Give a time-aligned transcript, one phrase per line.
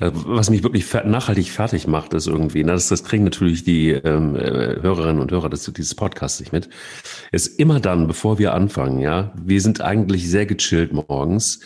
[0.00, 4.36] Was mich wirklich nachhaltig fertig macht, ist irgendwie, na, das, das kriegen natürlich die ähm,
[4.36, 6.68] äh, Hörerinnen und Hörer dieses Podcasts nicht mit,
[7.32, 11.60] ist immer dann, bevor wir anfangen, ja, wir sind eigentlich sehr gechillt morgens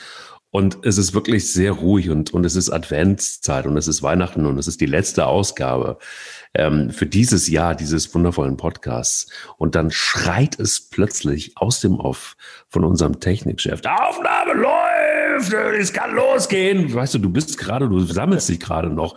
[0.55, 4.45] und es ist wirklich sehr ruhig und, und es ist Adventszeit und es ist Weihnachten
[4.45, 5.99] und es ist die letzte Ausgabe
[6.53, 9.33] ähm, für dieses Jahr dieses wundervollen Podcasts.
[9.57, 12.37] Und dann schreit es plötzlich aus dem Off
[12.69, 14.53] von unserem Technikchef, Aufnahme
[15.51, 16.93] läuft, es kann losgehen.
[16.93, 19.17] Weißt du, du bist gerade, du sammelst dich gerade noch.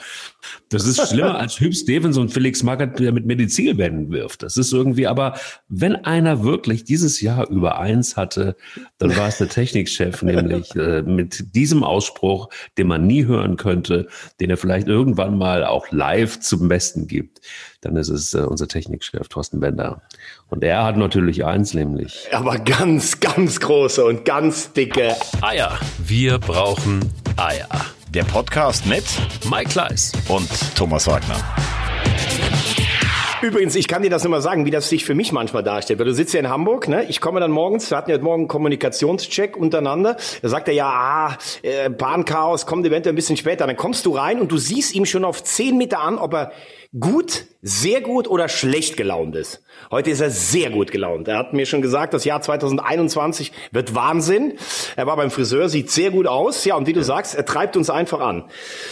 [0.69, 4.43] Das ist schlimmer als Hüb Stevens und Felix Magath, der mit Medizinbänden wirft.
[4.43, 8.55] Das ist irgendwie, aber wenn einer wirklich dieses Jahr über eins hatte,
[8.97, 14.07] dann war es der Technikchef, nämlich äh, mit diesem Ausspruch, den man nie hören könnte,
[14.39, 17.41] den er vielleicht irgendwann mal auch live zum Besten gibt,
[17.85, 20.01] dann ist es äh, unser Technikchef Thorsten Bender.
[20.49, 22.27] Und er hat natürlich eins, nämlich.
[22.31, 25.77] Aber ganz, ganz große und ganz dicke Eier.
[25.99, 27.69] Wir brauchen Eier.
[28.09, 29.03] Der Podcast mit
[29.49, 31.35] Mike Kleiss und Thomas Wagner.
[33.41, 35.99] Übrigens, ich kann dir das immer sagen, wie das sich für mich manchmal darstellt.
[35.99, 37.03] Weil du sitzt ja in Hamburg, ne?
[37.09, 40.17] Ich komme dann morgens, wir hatten ja morgen einen Kommunikationscheck untereinander.
[40.41, 43.67] Da sagt er ja, ah, äh, Bahnchaos kommt eventuell ein bisschen später.
[43.67, 46.51] Dann kommst du rein und du siehst ihm schon auf zehn Meter an, ob er
[46.99, 49.63] gut, sehr gut oder schlecht gelaunt ist.
[49.89, 51.27] Heute ist er sehr gut gelaunt.
[51.27, 54.53] Er hat mir schon gesagt, das Jahr 2021 wird Wahnsinn.
[54.95, 56.63] Er war beim Friseur, sieht sehr gut aus.
[56.65, 58.43] Ja, und wie du sagst, er treibt uns einfach an.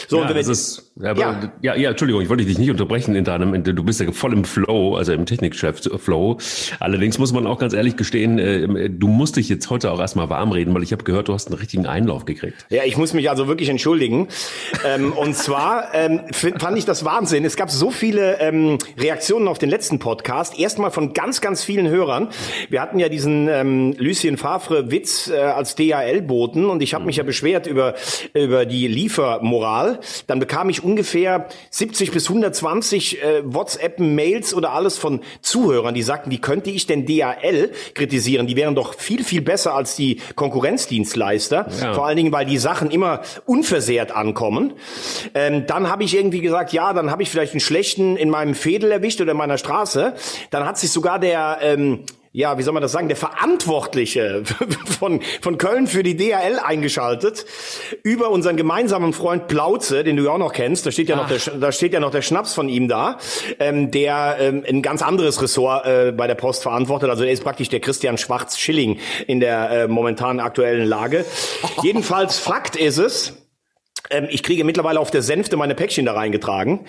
[0.08, 1.52] So, ja, und das ist, ja, ja.
[1.62, 4.44] ja, ja, Entschuldigung, ich wollte dich nicht unterbrechen in deinem, du bist ja voll im
[4.44, 6.40] Flow, also im Technikchef-Flow.
[6.80, 10.30] Allerdings muss man auch ganz ehrlich gestehen, äh, du musst dich jetzt heute auch erstmal
[10.30, 12.66] warm reden, weil ich habe gehört, du hast einen richtigen Einlauf gekriegt.
[12.70, 14.30] Ja, ich muss mich also wirklich entschuldigen.
[14.84, 17.46] ähm, und zwar ähm, fand ich das Wahnsinn.
[17.46, 20.58] Es gab so viele ähm, Reaktionen auf den letzten Podcast.
[20.60, 22.30] Erstmal von ganz, ganz vielen Hörern.
[22.70, 27.18] Wir hatten ja diesen ähm, Lucien Favre Witz äh, als DHL-Boten und ich habe mich
[27.18, 27.96] ja beschwert über,
[28.34, 30.00] über die Liefermoral.
[30.28, 36.32] Dann bekam ich ungefähr 70 bis 120 äh, WhatsApp-Mails oder alles von Zuhörern, die sagten,
[36.32, 38.48] wie könnte ich denn DHL kritisieren?
[38.48, 41.68] Die wären doch viel, viel besser als die Konkurrenzdienstleister.
[41.82, 41.94] Ja.
[41.94, 44.74] Vor allen Dingen, weil die Sachen immer unversehrt ankommen.
[45.34, 48.53] Ähm, dann habe ich irgendwie gesagt, ja, dann habe ich vielleicht einen schlechten in meinem
[48.56, 50.14] Fädel erwischt oder in meiner Straße.
[50.50, 52.06] Dann hat sich sogar der ähm,
[52.36, 54.44] ja, wie soll man das sagen, der Verantwortliche
[55.00, 57.46] von, von Köln für die DHL eingeschaltet
[58.02, 60.86] über unseren gemeinsamen Freund Plauze, den du ja auch noch kennst.
[60.88, 61.30] Da steht ja Ach.
[61.30, 63.20] noch der, da steht ja noch der Schnaps von ihm da,
[63.60, 67.12] ähm, der ähm, ein ganz anderes Ressort äh, bei der Post verantwortet.
[67.12, 71.26] Also er ist praktisch der Christian Schwarz-Schilling in der äh, momentanen aktuellen Lage.
[71.84, 73.43] Jedenfalls Fakt ist es,
[74.14, 76.82] ähm, ich kriege mittlerweile auf der Sänfte meine Päckchen da reingetragen.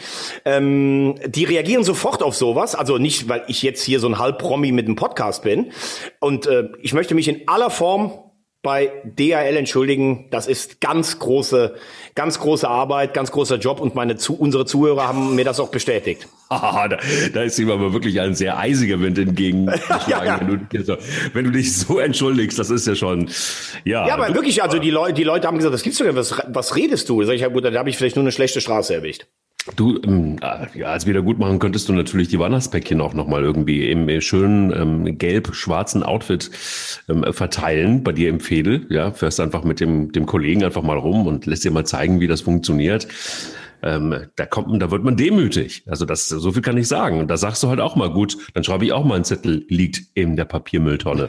[0.45, 2.75] Ähm, die reagieren sofort auf sowas.
[2.75, 5.73] Also nicht, weil ich jetzt hier so ein Halbpromi mit dem Podcast bin.
[6.21, 8.13] Und äh, ich möchte mich in aller Form
[8.65, 10.25] bei DHL entschuldigen.
[10.33, 11.77] Das ist ganz große,
[12.17, 15.69] ganz große Arbeit, ganz großer Job und meine zu, unsere Zuhörer haben mir das auch
[15.69, 16.27] bestätigt.
[16.51, 16.89] da,
[17.33, 20.11] da ist ihm aber wirklich ein sehr eisiger Wind entgegengeschlagen.
[20.11, 20.41] ja, ja.
[20.41, 20.99] Wenn, du,
[21.33, 23.31] wenn, du, dich so entschuldigst, das ist ja schon,
[23.85, 24.09] ja.
[24.09, 26.35] Ja, aber wirklich, also die Leute, die Leute haben gesagt, das gibt's doch nicht, was,
[26.49, 27.23] was redest du?
[27.23, 29.27] Sag ich, ja gut, da habe ich vielleicht nur eine schlechte Straße erwischt.
[29.77, 34.71] Du, ähm, als Wiedergutmachen könntest du natürlich die Weihnachtspäckchen auch nochmal irgendwie im äh, schönen
[34.73, 36.51] ähm, gelb-schwarzen Outfit
[37.09, 38.87] ähm, verteilen bei dir im Fädel.
[38.91, 42.21] Ja, fährst einfach mit dem, dem Kollegen einfach mal rum und lässt dir mal zeigen,
[42.21, 43.09] wie das funktioniert
[43.84, 45.84] ähm, da kommt, da wird man demütig.
[45.87, 47.21] Also das, so viel kann ich sagen.
[47.21, 49.67] Und da sagst du halt auch mal gut, dann schreibe ich auch mal einen Zettel,
[49.69, 51.28] liegt in der Papiermülltonne.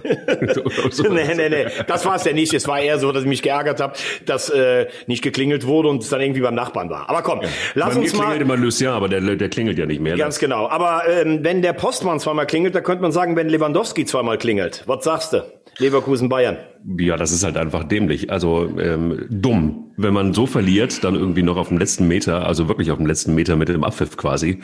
[0.91, 1.03] so.
[1.09, 2.53] nee, nee, nee, das war es ja nicht.
[2.53, 3.93] Es war eher so, dass ich mich geärgert habe,
[4.25, 7.09] dass äh, nicht geklingelt wurde und es dann irgendwie beim Nachbarn war.
[7.09, 7.49] Aber komm, ja.
[7.73, 8.23] lass Bei uns mir mal.
[8.25, 10.15] klingelt immer Lucien, aber der, der klingelt ja nicht mehr.
[10.15, 10.69] Ganz genau.
[10.69, 14.83] Aber ähm, wenn der Postmann zweimal klingelt, da könnte man sagen, wenn Lewandowski zweimal klingelt.
[14.85, 15.43] Was sagst du?
[15.77, 16.57] Leverkusen Bayern.
[16.99, 18.31] Ja, das ist halt einfach dämlich.
[18.31, 19.81] Also ähm, dumm.
[19.97, 23.07] Wenn man so verliert, dann irgendwie noch auf dem letzten Meter, also wirklich auf dem
[23.07, 24.59] letzten Meter mit dem Abpfiff quasi,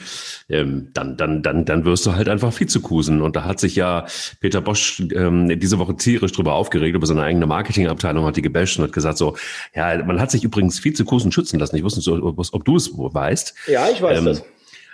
[0.50, 3.22] ähm, dann, dann, dann, dann wirst du halt einfach Vizekusen.
[3.22, 4.06] Und da hat sich ja
[4.42, 8.78] Peter Bosch ähm, diese Woche tierisch drüber aufgeregt, über seine eigene Marketingabteilung hat die gebasht
[8.78, 9.38] und hat gesagt so,
[9.74, 11.78] ja, man hat sich übrigens Vizekusen schützen lassen.
[11.78, 13.54] Ich wusste nicht, ob, ob du es weißt.
[13.68, 14.44] Ja, ich weiß ähm, das.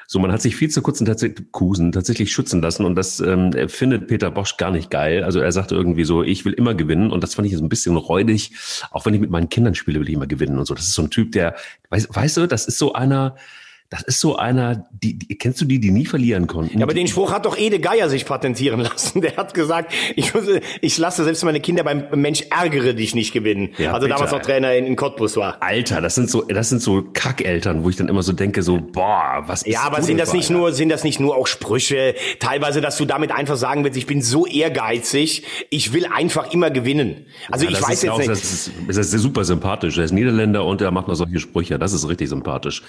[0.09, 3.51] So, man hat sich viel zu kurz tatsächlich, Kusen tatsächlich schützen lassen und das ähm,
[3.67, 5.25] findet Peter Bosch gar nicht geil.
[5.25, 7.67] Also er sagt irgendwie so, ich will immer gewinnen und das fand ich so ein
[7.67, 8.53] bisschen räudig.
[8.91, 10.73] Auch wenn ich mit meinen Kindern spiele, will ich immer gewinnen und so.
[10.73, 11.55] Das ist so ein Typ, der,
[11.89, 13.35] weißt, weißt du, das ist so einer,
[13.89, 16.79] das ist so einer, die, die kennst du die, die nie verlieren konnten?
[16.79, 19.21] Ja, aber den Spruch hat doch Ede Geier sich patentieren lassen.
[19.27, 20.33] Der hat gesagt, ich,
[20.81, 23.69] ich lasse selbst meine Kinder beim Mensch ärgere dich nicht gewinnen.
[23.77, 24.15] Ja, also bitte.
[24.15, 25.61] damals noch Trainer in, in Cottbus war.
[25.61, 28.77] Alter, das sind so, das sind so Kackeltern, wo ich dann immer so denke, so,
[28.77, 32.15] boah, was Ja, aber sind das nicht nur, sind das nicht nur auch Sprüche?
[32.39, 36.71] Teilweise, dass du damit einfach sagen willst, ich bin so ehrgeizig, ich will einfach immer
[36.71, 37.25] gewinnen.
[37.49, 38.29] Also ja, ich weiß jetzt auch, nicht.
[38.29, 39.97] Das ist, das ist super sympathisch.
[39.97, 41.79] Er ist Niederländer und er macht noch solche Sprüche.
[41.79, 42.83] Das ist richtig sympathisch.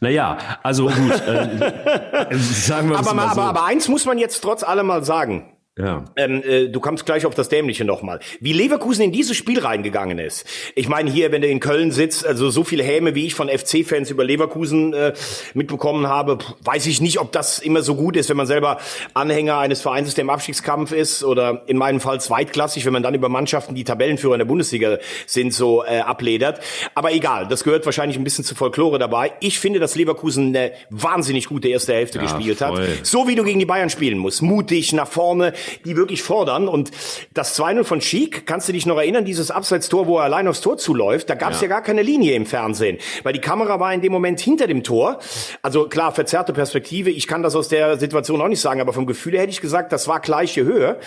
[0.00, 3.40] Naja, also gut, äh, sagen wir aber, mal, so.
[3.40, 5.51] aber, aber eins muss man jetzt trotz allem mal sagen.
[5.78, 6.04] Ja.
[6.16, 8.20] Ähm, äh, du kommst gleich auf das Dämliche nochmal.
[8.40, 10.44] Wie Leverkusen in dieses Spiel reingegangen ist.
[10.74, 13.48] Ich meine, hier, wenn du in Köln sitzt, also so viele Häme, wie ich von
[13.48, 15.14] FC-Fans über Leverkusen äh,
[15.54, 18.80] mitbekommen habe, weiß ich nicht, ob das immer so gut ist, wenn man selber
[19.14, 23.02] Anhänger eines Vereins ist, der im Abstiegskampf ist oder in meinem Fall zweitklassig, wenn man
[23.02, 26.60] dann über Mannschaften, die Tabellenführer in der Bundesliga sind, so äh, abledert.
[26.94, 29.32] Aber egal, das gehört wahrscheinlich ein bisschen zu Folklore dabei.
[29.40, 32.78] Ich finde, dass Leverkusen eine wahnsinnig gute erste Hälfte ja, gespielt voll.
[32.78, 33.06] hat.
[33.06, 34.42] So wie du gegen die Bayern spielen musst.
[34.42, 35.54] Mutig, nach vorne,
[35.84, 36.68] die wirklich fordern.
[36.68, 36.90] Und
[37.34, 40.60] das 2-0 von Schick, kannst du dich noch erinnern, dieses Abseitstor, wo er allein aufs
[40.60, 41.68] Tor zuläuft, da gab es ja.
[41.68, 44.82] ja gar keine Linie im Fernsehen, weil die Kamera war in dem Moment hinter dem
[44.82, 45.18] Tor.
[45.62, 49.06] Also klar, verzerrte Perspektive, ich kann das aus der Situation auch nicht sagen, aber vom
[49.06, 50.98] Gefühl her hätte ich gesagt, das war gleiche Höhe.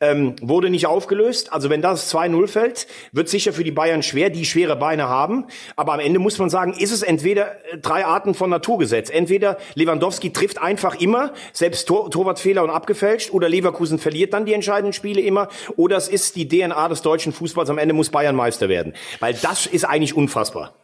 [0.00, 1.52] Ähm, wurde nicht aufgelöst.
[1.52, 5.46] Also wenn das 2-0 fällt, wird sicher für die Bayern schwer, die schwere Beine haben.
[5.76, 9.10] Aber am Ende muss man sagen, ist es entweder äh, drei Arten von Naturgesetz.
[9.10, 14.54] Entweder Lewandowski trifft einfach immer, selbst Tor Torwartfehler und abgefälscht, oder Leverkusen verliert dann die
[14.54, 18.36] entscheidenden Spiele immer oder es ist die DNA des deutschen Fußballs, am Ende muss Bayern
[18.36, 18.94] Meister werden.
[19.20, 20.74] Weil das ist eigentlich unfassbar.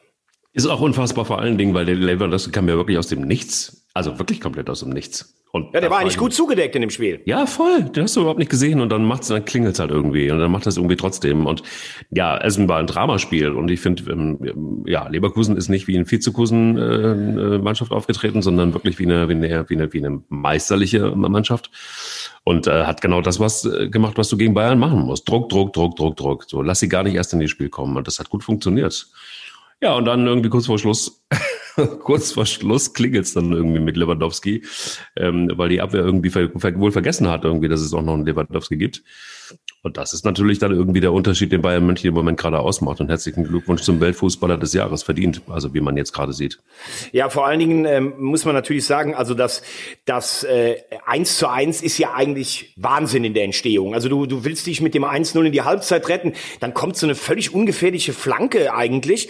[0.53, 3.84] Ist auch unfassbar vor allen Dingen, weil der Lewandowski kam ja wirklich aus dem Nichts.
[3.95, 5.35] Also wirklich komplett aus dem Nichts.
[5.53, 7.21] Und ja, der war eigentlich gut zugedeckt in dem Spiel.
[7.27, 7.85] Ja, voll.
[7.85, 10.51] Den hast du überhaupt nicht gesehen und dann macht's, dann klingelt's halt irgendwie und dann
[10.51, 11.47] macht das irgendwie trotzdem.
[11.47, 11.63] Und
[12.11, 16.11] ja, es war ein Dramaspiel und ich finde, ähm, ja, Leverkusen ist nicht wie ein
[16.11, 21.13] Vizekusen äh, Mannschaft aufgetreten, sondern wirklich wie eine, wie eine, wie eine, wie eine meisterliche
[21.15, 21.71] Mannschaft
[22.43, 25.29] und äh, hat genau das was äh, gemacht, was du gegen Bayern machen musst.
[25.29, 26.45] Druck, Druck, Druck, Druck, Druck.
[26.49, 29.07] So, lass sie gar nicht erst in das Spiel kommen und das hat gut funktioniert.
[29.81, 31.25] Ja, und dann irgendwie kurz vor Schluss
[32.01, 34.65] kurz vor Schluss klingelt es dann irgendwie mit Lewandowski,
[35.17, 38.27] ähm, weil die Abwehr irgendwie ver wohl vergessen hat, irgendwie, dass es auch noch einen
[38.27, 39.03] Lewandowski gibt.
[39.83, 43.01] Und das ist natürlich dann irgendwie der Unterschied, den Bayern München im Moment gerade ausmacht.
[43.01, 46.59] Und herzlichen Glückwunsch zum Weltfußballer des Jahres verdient, also wie man jetzt gerade sieht.
[47.13, 49.63] Ja, vor allen Dingen ähm, muss man natürlich sagen, also das,
[50.07, 53.93] das äh, 1 zu 1 ist ja eigentlich Wahnsinn in der Entstehung.
[53.93, 57.07] Also du, du willst dich mit dem 1-0 in die Halbzeit retten, dann kommt so
[57.07, 59.29] eine völlig ungefährliche Flanke eigentlich.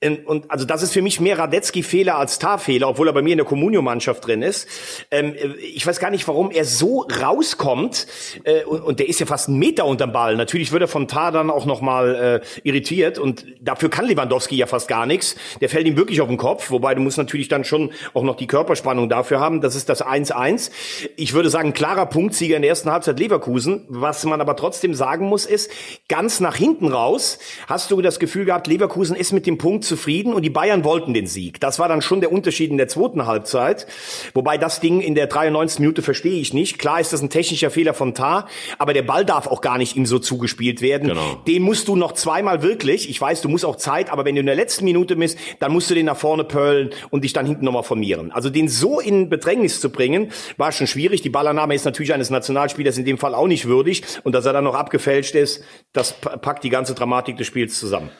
[0.00, 3.32] Ähm, und also das ist für mich mehr Radetzky-Fehler als Tar-Fehler, obwohl er bei mir
[3.32, 4.68] in der Communio-Mannschaft drin ist.
[5.10, 8.06] Ähm, ich weiß gar nicht, warum er so rauskommt.
[8.44, 10.36] Äh, und, und der ist ja fast einen Meter unterm Ball.
[10.36, 14.66] Natürlich wird er von Tar dann auch nochmal äh, irritiert und dafür kann Lewandowski ja
[14.66, 15.34] fast gar nichts.
[15.60, 18.36] Der fällt ihm wirklich auf den Kopf, wobei du musst natürlich dann schon auch noch
[18.36, 19.60] die Körperspannung dafür haben.
[19.60, 20.70] Das ist das 1-1.
[21.16, 23.84] Ich würde sagen, klarer Punktsieger in der ersten Halbzeit Leverkusen.
[23.88, 25.72] Was man aber trotzdem sagen muss, ist,
[26.08, 30.32] ganz nach hinten raus hast du das Gefühl gehabt, Leverkusen ist mit dem Punkt zufrieden
[30.32, 31.58] und die Bayern wollten den Sieg.
[31.58, 33.88] Das war dann schon der Unterschied in der zweiten Halbzeit.
[34.32, 35.80] Wobei das Ding in der 93.
[35.80, 36.78] Minute verstehe ich nicht.
[36.78, 38.46] Klar ist das ein technischer Fehler von Tar,
[38.78, 41.08] aber der Ball darf auch gar nicht ihm so zugespielt werden.
[41.08, 41.42] Genau.
[41.46, 43.08] Den musst du noch zweimal wirklich.
[43.08, 45.72] Ich weiß, du musst auch Zeit, aber wenn du in der letzten Minute bist, dann
[45.72, 48.32] musst du den nach vorne pöllen und dich dann hinten nochmal formieren.
[48.32, 51.22] Also den so in Bedrängnis zu bringen, war schon schwierig.
[51.22, 54.02] Die Ballannahme ist natürlich eines Nationalspielers in dem Fall auch nicht würdig.
[54.24, 55.62] Und dass er dann noch abgefälscht ist,
[55.92, 58.10] das packt die ganze Dramatik des Spiels zusammen.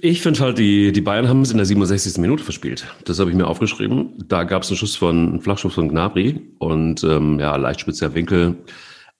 [0.00, 2.18] Ich finde halt, die, die Bayern haben es in der 67.
[2.18, 2.86] Minute verspielt.
[3.04, 4.14] Das habe ich mir aufgeschrieben.
[4.26, 8.14] Da gab es einen Schuss von, einen Flachschuss von Gnabry und ähm, ja, leicht spitzer
[8.14, 8.56] Winkel.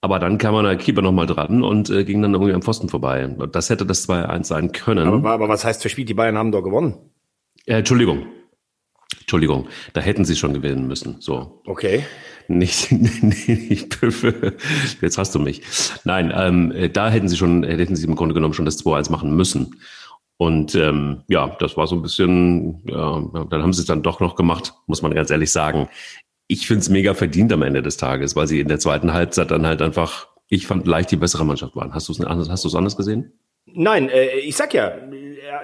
[0.01, 2.89] Aber dann kam man der Keeper nochmal dran und äh, ging dann irgendwie am Pfosten
[2.89, 3.27] vorbei.
[3.51, 5.07] Das hätte das 2-1 sein können.
[5.07, 6.09] Aber, aber was heißt verspielt?
[6.09, 6.95] Die Bayern haben doch gewonnen.
[7.65, 8.27] Äh, Entschuldigung.
[9.21, 11.15] Entschuldigung, da hätten sie schon gewinnen müssen.
[11.19, 11.61] So.
[11.65, 12.03] Okay.
[12.47, 12.91] Nicht,
[13.21, 13.97] nicht
[15.01, 15.63] jetzt hast du mich.
[16.03, 19.35] Nein, ähm, da hätten sie schon, hätten sie im Grunde genommen schon das 2-1 machen
[19.35, 19.81] müssen.
[20.37, 24.19] Und ähm, ja, das war so ein bisschen, ja, dann haben sie es dann doch
[24.19, 25.87] noch gemacht, muss man ganz ehrlich sagen.
[26.47, 29.51] Ich finde es mega verdient am Ende des Tages, weil sie in der zweiten Halbzeit
[29.51, 31.93] dann halt einfach, ich fand leicht die bessere Mannschaft waren.
[31.93, 33.33] Hast du es anders, hast du es anders gesehen?
[33.65, 34.93] Nein, äh, ich sag ja,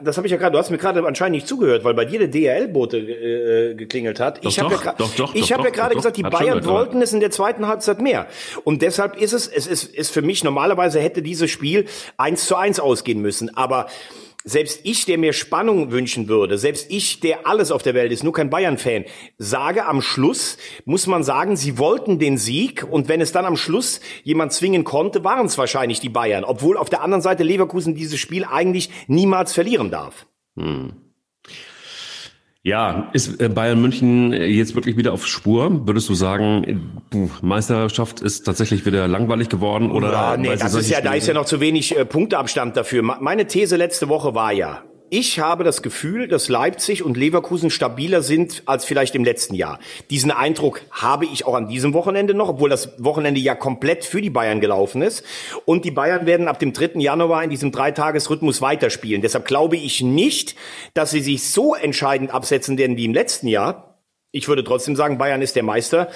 [0.03, 2.19] das habe ich ja gerade, du hast mir gerade anscheinend nicht zugehört, weil bei dir
[2.19, 4.43] der DRL-Bote äh, geklingelt hat.
[4.43, 7.13] Doch, ich habe ja, doch, doch, ich hab ja gerade gesagt, die Bayern wollten es
[7.13, 8.27] in der zweiten Halbzeit mehr.
[8.63, 11.85] Und deshalb ist es, es ist, ist für mich, normalerweise hätte dieses Spiel
[12.17, 13.55] eins zu eins ausgehen müssen.
[13.55, 13.87] Aber
[14.43, 18.23] selbst ich, der mir Spannung wünschen würde, selbst ich, der alles auf der Welt ist,
[18.23, 19.05] nur kein Bayern-Fan,
[19.37, 23.57] sage am Schluss, muss man sagen, sie wollten den Sieg und wenn es dann am
[23.57, 27.95] Schluss jemand zwingen konnte, waren es wahrscheinlich die Bayern, obwohl auf der anderen Seite Leverkusen
[27.95, 30.25] dieses Spiel eigentlich niemals verlieren darf.
[30.57, 31.10] Hm.
[32.63, 35.87] Ja, ist äh, Bayern München jetzt wirklich wieder auf Spur?
[35.87, 36.91] Würdest du sagen,
[37.41, 39.89] Meisterschaft ist tatsächlich wieder langweilig geworden?
[39.89, 43.01] Oder ja, nee, das ist ja, da ist ja noch zu wenig äh, Punkteabstand dafür.
[43.01, 48.21] Meine These letzte Woche war ja, ich habe das Gefühl, dass Leipzig und Leverkusen stabiler
[48.21, 49.77] sind als vielleicht im letzten Jahr.
[50.09, 54.21] Diesen Eindruck habe ich auch an diesem Wochenende noch, obwohl das Wochenende ja komplett für
[54.21, 55.25] die Bayern gelaufen ist.
[55.65, 56.91] Und die Bayern werden ab dem 3.
[57.01, 59.21] Januar in diesem Dreitagesrhythmus weiterspielen.
[59.21, 60.55] Deshalb glaube ich nicht,
[60.93, 63.90] dass sie sich so entscheidend absetzen werden wie im letzten Jahr.
[64.33, 66.07] Ich würde trotzdem sagen, Bayern ist der Meister.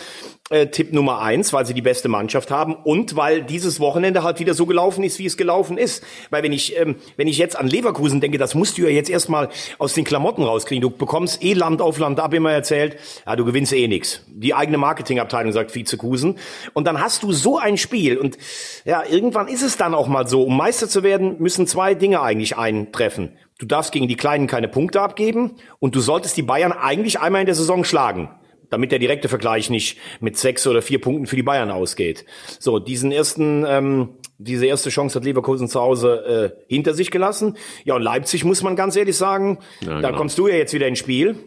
[0.50, 4.40] Äh, Tipp Nummer eins, weil sie die beste Mannschaft haben und weil dieses Wochenende halt
[4.40, 6.02] wieder so gelaufen ist, wie es gelaufen ist.
[6.30, 9.10] Weil wenn ich, ähm, wenn ich jetzt an Leverkusen denke, das musst du ja jetzt
[9.10, 10.82] erstmal aus den Klamotten rauskriegen.
[10.82, 12.96] Du bekommst eh Land auf Land ab immer erzählt,
[13.26, 14.22] ja, du gewinnst eh nix.
[14.28, 16.38] Die eigene Marketingabteilung sagt Vizekusen.
[16.72, 18.38] Und dann hast du so ein Spiel und
[18.86, 20.44] ja, irgendwann ist es dann auch mal so.
[20.44, 23.34] Um Meister zu werden, müssen zwei Dinge eigentlich eintreffen.
[23.58, 27.42] Du darfst gegen die Kleinen keine Punkte abgeben und du solltest die Bayern eigentlich einmal
[27.42, 28.30] in der Saison schlagen,
[28.70, 32.26] damit der direkte Vergleich nicht mit sechs oder vier Punkten für die Bayern ausgeht.
[32.60, 37.56] So, diesen ersten, ähm, diese erste Chance hat Leverkusen zu Hause äh, hinter sich gelassen.
[37.86, 40.18] Ja, und Leipzig muss man ganz ehrlich sagen, ja, da genau.
[40.18, 41.38] kommst du ja jetzt wieder ins Spiel.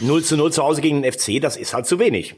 [0.00, 2.34] 0 zu 0 zu Hause gegen den FC, das ist halt zu wenig.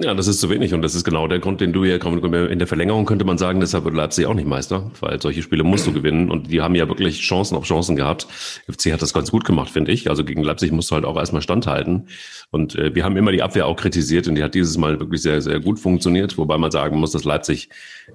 [0.00, 2.58] Ja, das ist zu wenig und das ist genau der Grund, den du ja in
[2.60, 5.88] der Verlängerung könnte man sagen, deshalb wird Leipzig auch nicht Meister, weil solche Spiele musst
[5.88, 8.28] du gewinnen und die haben ja wirklich Chancen auf Chancen gehabt.
[8.70, 10.08] FC hat das ganz gut gemacht, finde ich.
[10.08, 12.06] Also gegen Leipzig musst du halt auch erstmal standhalten
[12.52, 15.20] und äh, wir haben immer die Abwehr auch kritisiert und die hat dieses Mal wirklich
[15.20, 17.68] sehr, sehr gut funktioniert, wobei man sagen muss, dass Leipzig,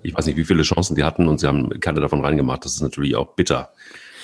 [0.03, 2.63] ich weiß nicht, wie viele Chancen die hatten und sie haben keine davon reingemacht.
[2.63, 3.73] Das ist natürlich auch bitter.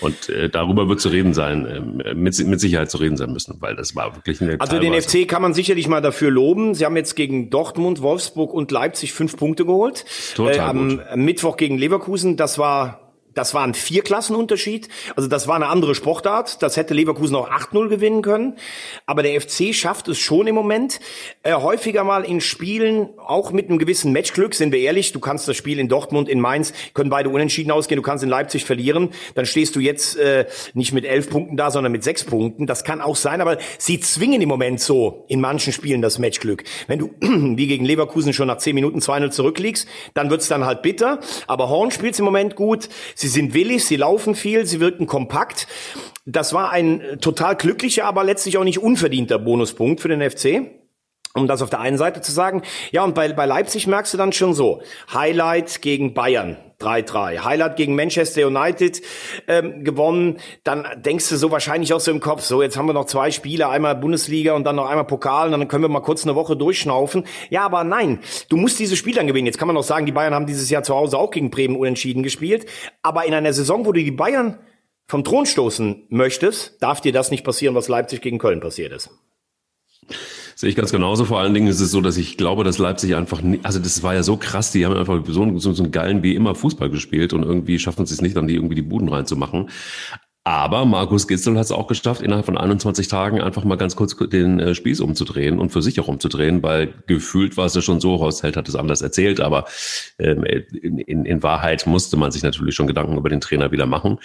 [0.01, 3.57] Und äh, darüber wird zu reden sein, äh, mit, mit Sicherheit zu reden sein müssen,
[3.59, 4.59] weil das war wirklich eine.
[4.59, 6.73] Also den FC kann man sicherlich mal dafür loben.
[6.73, 10.05] Sie haben jetzt gegen Dortmund, Wolfsburg und Leipzig fünf Punkte geholt.
[10.35, 11.15] Total äh, am gut.
[11.15, 14.89] Mittwoch gegen Leverkusen, das war das war ein Vierklassenunterschied.
[15.15, 16.61] Also das war eine andere Sportart.
[16.61, 18.57] Das hätte Leverkusen auch 8-0 gewinnen können.
[19.05, 20.99] Aber der FC schafft es schon im Moment.
[21.43, 25.11] Äh, häufiger mal in Spielen, auch mit einem gewissen Matchglück, sind wir ehrlich.
[25.11, 27.97] Du kannst das Spiel in Dortmund, in Mainz, können beide unentschieden ausgehen.
[27.97, 29.09] Du kannst in Leipzig verlieren.
[29.35, 32.67] Dann stehst du jetzt äh, nicht mit elf Punkten da, sondern mit sechs Punkten.
[32.67, 33.41] Das kann auch sein.
[33.41, 36.63] Aber sie zwingen im Moment so in manchen Spielen das Matchglück.
[36.87, 40.81] Wenn du wie gegen Leverkusen schon nach zehn Minuten 2-0 zurückliegst, dann wird's dann halt
[40.81, 41.19] bitter.
[41.47, 42.89] Aber Horn spielt im Moment gut.
[43.21, 45.67] Sie sind willig, sie laufen viel, sie wirken kompakt.
[46.25, 50.78] Das war ein total glücklicher, aber letztlich auch nicht unverdienter Bonuspunkt für den FC
[51.39, 52.61] um das auf der einen Seite zu sagen.
[52.91, 54.81] Ja, und bei, bei Leipzig merkst du dann schon so,
[55.13, 57.43] Highlight gegen Bayern, 3-3.
[57.43, 59.01] Highlight gegen Manchester United
[59.47, 60.37] ähm, gewonnen.
[60.63, 63.31] Dann denkst du so wahrscheinlich auch so im Kopf, so jetzt haben wir noch zwei
[63.31, 66.35] Spiele, einmal Bundesliga und dann noch einmal Pokal und dann können wir mal kurz eine
[66.35, 67.25] Woche durchschnaufen.
[67.49, 68.19] Ja, aber nein,
[68.49, 69.45] du musst diese Spiele dann gewinnen.
[69.45, 71.75] Jetzt kann man noch sagen, die Bayern haben dieses Jahr zu Hause auch gegen Bremen
[71.75, 72.65] unentschieden gespielt.
[73.01, 74.57] Aber in einer Saison, wo du die Bayern
[75.07, 79.09] vom Thron stoßen möchtest, darf dir das nicht passieren, was Leipzig gegen Köln passiert ist.
[80.59, 81.23] Sehe ich ganz genauso.
[81.23, 84.03] Vor allen Dingen ist es so, dass ich glaube, dass Leipzig einfach, nie, also das
[84.03, 86.89] war ja so krass, die haben einfach so, so, so einen geilen wie immer Fußball
[86.89, 89.69] gespielt und irgendwie schaffen sie es nicht, dann die irgendwie die Buden reinzumachen.
[90.49, 94.15] Aber Markus Gitzel hat es auch geschafft, innerhalb von 21 Tagen einfach mal ganz kurz
[94.17, 98.01] den äh, Spieß umzudrehen und für sich auch umzudrehen, weil gefühlt war es ja schon
[98.01, 99.65] so, Horst Held hat es anders erzählt, aber
[100.17, 103.85] ähm, in, in, in Wahrheit musste man sich natürlich schon Gedanken über den Trainer wieder
[103.85, 104.17] machen.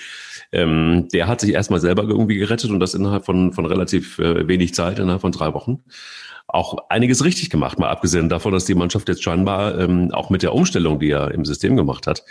[0.51, 4.49] Ähm, der hat sich erstmal selber irgendwie gerettet und das innerhalb von, von relativ äh,
[4.49, 5.83] wenig Zeit, innerhalb von drei Wochen
[6.47, 10.43] auch einiges richtig gemacht, mal abgesehen davon, dass die Mannschaft jetzt scheinbar ähm, auch mit
[10.43, 12.23] der Umstellung, die er im System gemacht hat,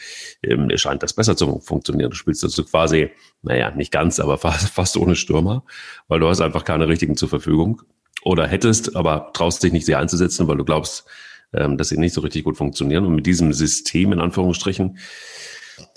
[0.43, 2.11] ähm, scheint das besser zu funktionieren.
[2.11, 3.09] Du spielst also quasi,
[3.43, 5.63] naja, nicht ganz, aber fast, fast ohne Stürmer,
[6.07, 7.81] weil du hast einfach keine richtigen zur Verfügung.
[8.23, 11.05] Oder hättest, aber traust dich nicht, sie einzusetzen, weil du glaubst,
[11.53, 13.05] ähm, dass sie nicht so richtig gut funktionieren.
[13.05, 14.97] Und mit diesem System, in Anführungsstrichen,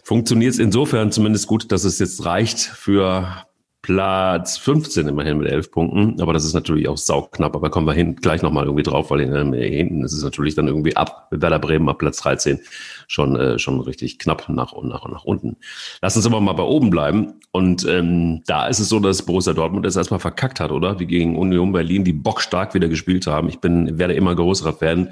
[0.02, 3.46] funktioniert es insofern zumindest gut, dass es jetzt reicht für
[3.86, 6.20] Platz 15 immerhin mit 11 Punkten.
[6.20, 7.54] Aber das ist natürlich auch sauknapp.
[7.54, 10.66] Aber kommen wir hin, gleich nochmal irgendwie drauf, weil ähm, hinten ist es natürlich dann
[10.66, 12.58] irgendwie ab Werder Bremen ab Platz 13
[13.06, 15.56] schon, äh, schon richtig knapp nach und nach und nach unten.
[16.02, 17.34] Lass uns aber mal bei oben bleiben.
[17.52, 20.98] Und ähm, da ist es so, dass Borussia Dortmund es erstmal verkackt hat, oder?
[20.98, 23.48] Wie gegen Union Berlin, die bockstark wieder gespielt haben.
[23.48, 25.10] Ich bin, werde immer größerer Fan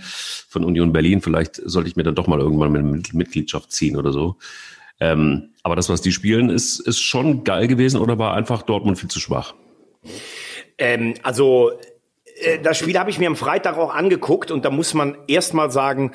[0.49, 1.21] von Union Berlin.
[1.21, 4.37] Vielleicht sollte ich mir dann doch mal irgendwann mit eine Mitgliedschaft ziehen oder so.
[5.01, 8.99] Ähm, aber das, was die spielen, ist, ist schon geil gewesen oder war einfach Dortmund
[8.99, 9.55] viel zu schwach?
[10.79, 11.73] Ähm, also
[12.37, 15.71] äh, das Spiel habe ich mir am Freitag auch angeguckt und da muss man erstmal
[15.71, 16.13] sagen,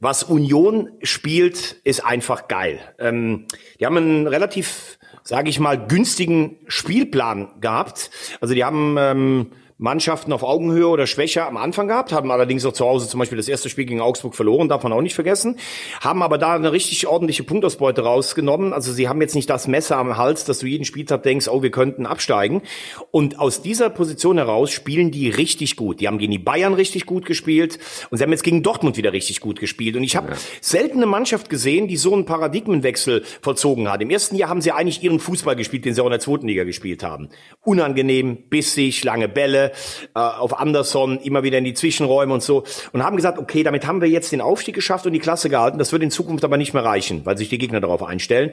[0.00, 2.80] was Union spielt, ist einfach geil.
[2.98, 3.46] Ähm,
[3.80, 8.10] die haben einen relativ, sage ich mal, günstigen Spielplan gehabt.
[8.40, 9.50] Also die haben ähm,
[9.84, 13.36] Mannschaften auf Augenhöhe oder Schwäche am Anfang gehabt, haben allerdings auch zu Hause zum Beispiel
[13.36, 15.58] das erste Spiel gegen Augsburg verloren, darf man auch nicht vergessen,
[16.00, 18.72] haben aber da eine richtig ordentliche Punktausbeute rausgenommen.
[18.72, 21.62] Also sie haben jetzt nicht das Messer am Hals, dass du jeden Spieltag denkst, oh,
[21.62, 22.62] wir könnten absteigen.
[23.10, 26.00] Und aus dieser Position heraus spielen die richtig gut.
[26.00, 29.12] Die haben gegen die Bayern richtig gut gespielt und sie haben jetzt gegen Dortmund wieder
[29.12, 29.96] richtig gut gespielt.
[29.96, 30.38] Und ich habe ja.
[30.62, 34.00] selten eine Mannschaft gesehen, die so einen Paradigmenwechsel vollzogen hat.
[34.00, 36.48] Im ersten Jahr haben sie eigentlich ihren Fußball gespielt, den sie auch in der zweiten
[36.48, 37.28] Liga gespielt haben.
[37.60, 39.73] Unangenehm, bissig, lange Bälle,
[40.14, 44.00] auf Anderson, immer wieder in die Zwischenräume und so und haben gesagt, okay, damit haben
[44.00, 45.78] wir jetzt den Aufstieg geschafft und die Klasse gehalten.
[45.78, 48.52] Das wird in Zukunft aber nicht mehr reichen, weil sich die Gegner darauf einstellen.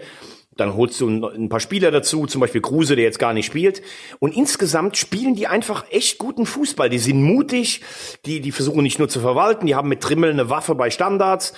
[0.58, 3.82] Dann holst du ein paar Spieler dazu, zum Beispiel Kruse, der jetzt gar nicht spielt.
[4.20, 6.90] Und insgesamt spielen die einfach echt guten Fußball.
[6.90, 7.82] Die sind mutig,
[8.25, 11.54] die, die versuchen nicht nur zu verwalten, die haben mit Trimmel eine Waffe bei Standards.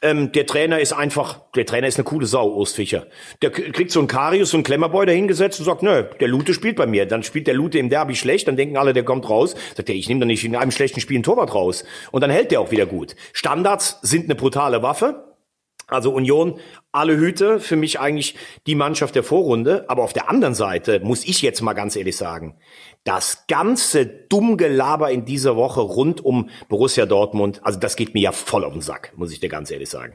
[0.00, 3.06] Ähm, der Trainer ist einfach, der Trainer ist eine coole Sau, Urs Fischer.
[3.42, 6.76] Der kriegt so einen Karius, so einen Klemmerboy dahingesetzt und sagt, nö, der Lute spielt
[6.76, 7.06] bei mir.
[7.06, 9.56] Dann spielt der Lute im Derby schlecht, dann denken alle, der kommt raus.
[9.76, 11.84] Sagt er, ich nehme doch nicht in einem schlechten Spiel einen Torwart raus.
[12.12, 13.16] Und dann hält der auch wieder gut.
[13.32, 15.24] Standards sind eine brutale Waffe.
[15.90, 16.60] Also Union,
[16.92, 18.34] alle Hüte, für mich eigentlich
[18.66, 19.86] die Mannschaft der Vorrunde.
[19.88, 22.56] Aber auf der anderen Seite muss ich jetzt mal ganz ehrlich sagen,
[23.04, 28.32] das ganze Dummgelaber in dieser Woche rund um Borussia Dortmund, also das geht mir ja
[28.32, 30.14] voll auf den Sack, muss ich dir ganz ehrlich sagen.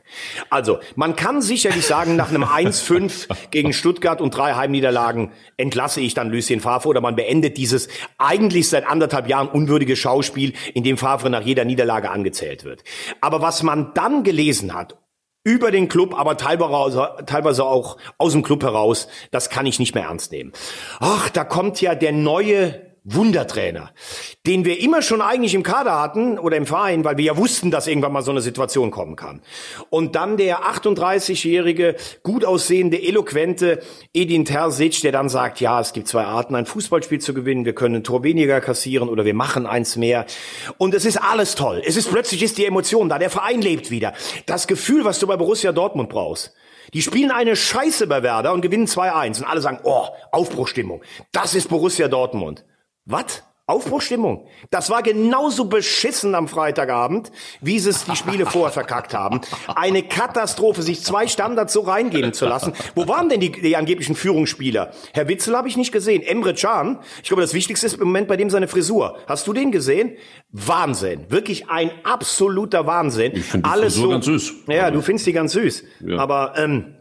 [0.52, 6.14] Also, man kann sicherlich sagen, nach einem 1-5 gegen Stuttgart und drei Heimniederlagen entlasse ich
[6.14, 7.88] dann Lucien Favre oder man beendet dieses
[8.20, 12.84] eigentlich seit anderthalb Jahren unwürdige Schauspiel, in dem Favre nach jeder Niederlage angezählt wird.
[13.22, 14.98] Aber was man dann gelesen hat
[15.44, 19.94] über den Club, aber teilweise, teilweise auch aus dem Club heraus, das kann ich nicht
[19.94, 20.54] mehr ernst nehmen.
[21.00, 23.92] Ach, da kommt ja der neue Wundertrainer,
[24.48, 27.70] den wir immer schon eigentlich im Kader hatten oder im Verein, weil wir ja wussten,
[27.70, 29.42] dass irgendwann mal so eine Situation kommen kann.
[29.90, 33.82] Und dann der 38-jährige, gut aussehende, eloquente
[34.14, 37.76] Edin Terzic, der dann sagt, ja, es gibt zwei Arten, ein Fußballspiel zu gewinnen, wir
[37.76, 40.26] können ein Tor weniger kassieren oder wir machen eins mehr.
[40.78, 41.82] Und es ist alles toll.
[41.86, 44.14] Es ist plötzlich ist die Emotion da, der Verein lebt wieder.
[44.46, 46.54] Das Gefühl, was du bei Borussia Dortmund brauchst.
[46.94, 51.02] Die spielen eine Scheiße bei Werder und gewinnen 2-1 und alle sagen, oh, Aufbruchstimmung.
[51.32, 52.64] Das ist Borussia Dortmund.
[53.06, 53.44] Was?
[53.66, 54.46] Aufbruchstimmung.
[54.72, 57.32] Das war genauso beschissen am Freitagabend,
[57.62, 59.40] wie sie es die Spiele vorher verkackt haben.
[59.74, 62.74] Eine Katastrophe, sich zwei Standards so reingeben zu lassen.
[62.94, 64.92] Wo waren denn die, die angeblichen Führungsspieler?
[65.14, 66.24] Herr Witzel habe ich nicht gesehen.
[66.24, 69.18] Emre Can, ich glaube, das Wichtigste ist im Moment bei dem seine Frisur.
[69.28, 70.18] Hast du den gesehen?
[70.52, 71.28] Wahnsinn.
[71.30, 73.32] Wirklich ein absoluter Wahnsinn.
[73.34, 74.54] Ich finde die alles Frisur so, ganz süß.
[74.68, 75.84] Ja, du findest die ganz süß.
[76.06, 76.18] Ja.
[76.18, 76.96] Aber ähm,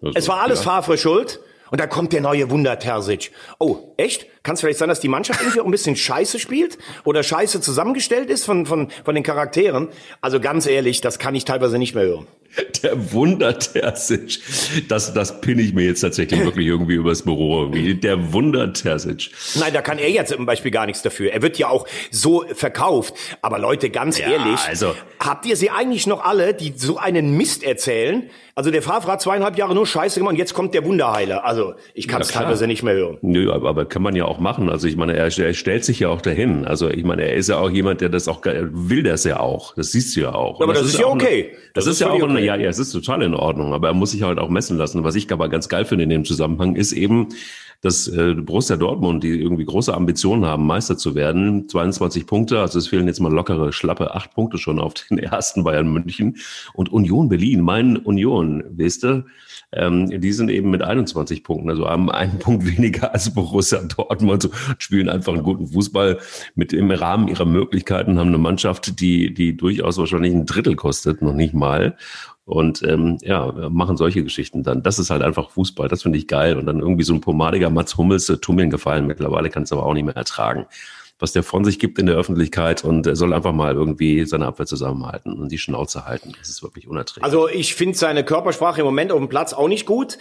[0.00, 0.70] also, es war alles ja.
[0.70, 1.40] Favre schuld.
[1.70, 3.32] Und da kommt der neue Wunder Terzic.
[3.58, 4.26] Oh, echt?
[4.42, 7.60] Kann es vielleicht sein, dass die Mannschaft irgendwie auch ein bisschen scheiße spielt oder scheiße
[7.60, 9.88] zusammengestellt ist von, von, von den Charakteren?
[10.20, 12.26] Also ganz ehrlich, das kann ich teilweise nicht mehr hören.
[12.82, 14.40] Der Wunder Terzic.
[14.88, 17.62] Das, das pinne ich mir jetzt tatsächlich wirklich irgendwie übers Büro.
[17.62, 17.94] Irgendwie.
[17.94, 19.30] Der Wunder Terzic.
[19.54, 21.32] Nein, da kann er jetzt zum Beispiel gar nichts dafür.
[21.32, 23.14] Er wird ja auch so verkauft.
[23.42, 27.36] Aber Leute, ganz ja, ehrlich, also, habt ihr sie eigentlich noch alle, die so einen
[27.36, 28.30] Mist erzählen?
[28.58, 31.44] Also der Favre hat zweieinhalb Jahre nur Scheiße gemacht und jetzt kommt der Wunderheiler.
[31.44, 33.18] Also ich kann es teilweise nicht mehr hören.
[33.20, 34.70] Nö, aber, aber kann man ja auch machen.
[34.70, 36.64] Also ich meine, er, er stellt sich ja auch dahin.
[36.64, 39.74] Also ich meine, er ist ja auch jemand, der das auch will das ja auch.
[39.74, 40.62] Das siehst du ja auch.
[40.62, 41.50] aber das, das, ist ja okay.
[41.50, 42.45] Eine, das, das, ist, ja auch okay.
[42.46, 43.74] Ja, ja, es ist total in Ordnung.
[43.74, 45.04] Aber er muss sich halt auch messen lassen.
[45.04, 47.28] Was ich aber ganz geil finde in dem Zusammenhang ist eben,
[47.82, 52.78] dass äh, Borussia Dortmund, die irgendwie große Ambitionen haben, Meister zu werden, 22 Punkte, also
[52.78, 56.38] es fehlen jetzt mal lockere, schlappe acht Punkte schon auf den ersten Bayern München
[56.74, 59.24] und Union Berlin, mein Union, weißt du,
[59.72, 64.44] ähm, die sind eben mit 21 Punkten, also haben einen Punkt weniger als Borussia Dortmund,
[64.44, 66.18] also spielen einfach einen guten Fußball
[66.54, 71.22] mit im Rahmen ihrer Möglichkeiten, haben eine Mannschaft, die, die durchaus wahrscheinlich ein Drittel kostet,
[71.22, 71.96] noch nicht mal
[72.46, 74.82] und ähm, ja, machen solche Geschichten dann.
[74.82, 76.56] Das ist halt einfach Fußball, das finde ich geil.
[76.56, 79.06] Und dann irgendwie so ein pomadiger Mats Hummels, äh, einen Gefallen.
[79.06, 80.66] Mittlerweile kann es aber auch nicht mehr ertragen
[81.18, 84.46] was der von sich gibt in der Öffentlichkeit und er soll einfach mal irgendwie seine
[84.46, 86.34] Abwehr zusammenhalten und die Schnauze halten.
[86.38, 87.24] Das ist wirklich unerträglich.
[87.24, 90.18] Also ich finde seine Körpersprache im Moment auf dem Platz auch nicht gut,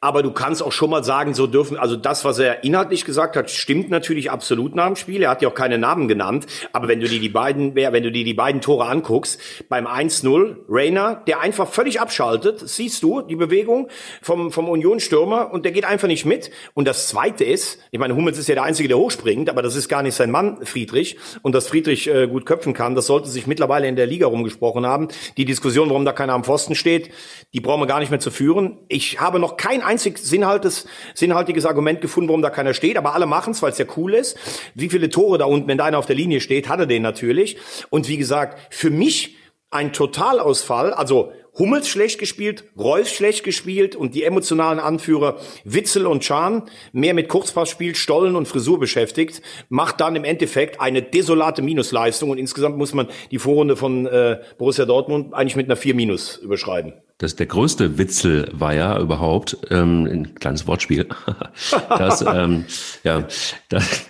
[0.00, 3.36] aber du kannst auch schon mal sagen, so dürfen, also das, was er inhaltlich gesagt
[3.36, 5.22] hat, stimmt natürlich absolut nach dem Spiel.
[5.22, 8.10] Er hat ja auch keine Namen genannt, aber wenn du dir die beiden, wenn du
[8.10, 13.36] dir die beiden Tore anguckst, beim 1-0, Rainer, der einfach völlig abschaltet, siehst du die
[13.36, 13.88] Bewegung
[14.22, 16.50] vom, vom Union-Stürmer und der geht einfach nicht mit.
[16.72, 19.76] Und das zweite ist, ich meine, Hummels ist ja der Einzige, der hochspringt, aber das
[19.76, 23.28] ist gar nicht sein Mann Friedrich und dass Friedrich äh, gut köpfen kann, das sollte
[23.28, 25.08] sich mittlerweile in der Liga rumgesprochen haben.
[25.36, 27.10] Die Diskussion, warum da keiner am Pfosten steht,
[27.52, 28.78] die brauchen wir gar nicht mehr zu führen.
[28.88, 33.52] Ich habe noch kein einzig sinnhaltiges Argument gefunden, warum da keiner steht, aber alle machen
[33.52, 34.36] es, weil es ja cool ist.
[34.74, 37.02] Wie viele Tore da unten, wenn da einer auf der Linie steht, hat er den
[37.02, 37.56] natürlich.
[37.90, 39.36] Und wie gesagt, für mich
[39.70, 46.24] ein Totalausfall, also Hummels schlecht gespielt, Reus schlecht gespielt und die emotionalen Anführer Witzel und
[46.24, 52.30] Schahn mehr mit Kurzpassspiel, Stollen und Frisur beschäftigt, macht dann im Endeffekt eine desolate Minusleistung
[52.30, 56.36] und insgesamt muss man die Vorrunde von äh, Borussia Dortmund eigentlich mit einer 4 Minus
[56.36, 56.92] überschreiben.
[57.18, 61.08] Das der größte Witzel war ja überhaupt ähm, ein kleines Wortspiel.
[61.88, 62.64] das, ähm,
[63.02, 63.26] ja,
[63.68, 64.06] das,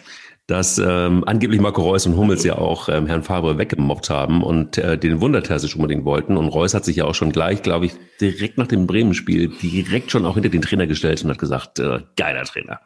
[0.48, 4.78] dass ähm, angeblich Marco Reus und Hummels ja auch ähm, Herrn Fabre weggemobbt haben und
[4.78, 6.38] äh, den Wundertersisch unbedingt wollten.
[6.38, 10.10] Und Reus hat sich ja auch schon gleich, glaube ich, direkt nach dem Bremen-Spiel direkt
[10.10, 12.80] schon auch hinter den Trainer gestellt und hat gesagt, äh, geiler Trainer.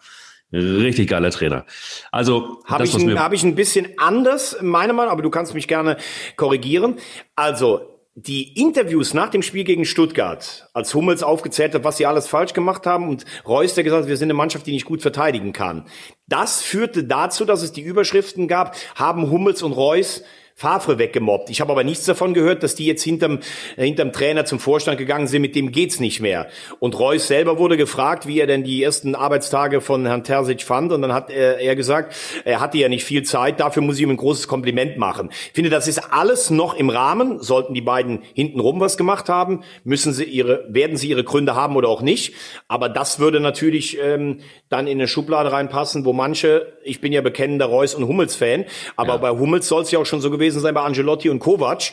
[0.52, 1.64] Richtig geiler Trainer.
[2.10, 5.68] Also habe ich, ein, hab ich ein bisschen anders, meine Meinung, aber du kannst mich
[5.68, 5.96] gerne
[6.36, 6.96] korrigieren.
[7.36, 12.26] Also die Interviews nach dem Spiel gegen Stuttgart, als Hummels aufgezählt hat, was sie alles
[12.26, 15.00] falsch gemacht haben und Reus, der gesagt hat, wir sind eine Mannschaft, die nicht gut
[15.00, 15.86] verteidigen kann.
[16.28, 21.50] Das führte dazu, dass es die Überschriften gab, haben Hummels und Reus Favre weggemobbt.
[21.50, 23.40] Ich habe aber nichts davon gehört, dass die jetzt hinterm,
[23.76, 26.48] äh, hinterm Trainer zum Vorstand gegangen sind, mit dem geht's nicht mehr.
[26.78, 30.92] Und Reus selber wurde gefragt, wie er denn die ersten Arbeitstage von Herrn Terzic fand.
[30.92, 34.02] Und dann hat er, er gesagt, er hatte ja nicht viel Zeit, dafür muss ich
[34.02, 35.30] ihm ein großes Kompliment machen.
[35.30, 37.40] Ich finde, das ist alles noch im Rahmen.
[37.40, 41.76] Sollten die beiden hintenrum was gemacht haben, müssen sie ihre, werden sie ihre Gründe haben
[41.76, 42.34] oder auch nicht.
[42.68, 47.20] Aber das würde natürlich ähm, dann in eine Schublade reinpassen, wo manche, ich bin ja
[47.20, 48.64] bekennender Reus- und Hummels-Fan,
[48.96, 49.16] aber ja.
[49.18, 51.92] bei Hummels soll es ja auch schon so gewesen gewesen sein bei Angelotti und Kovac,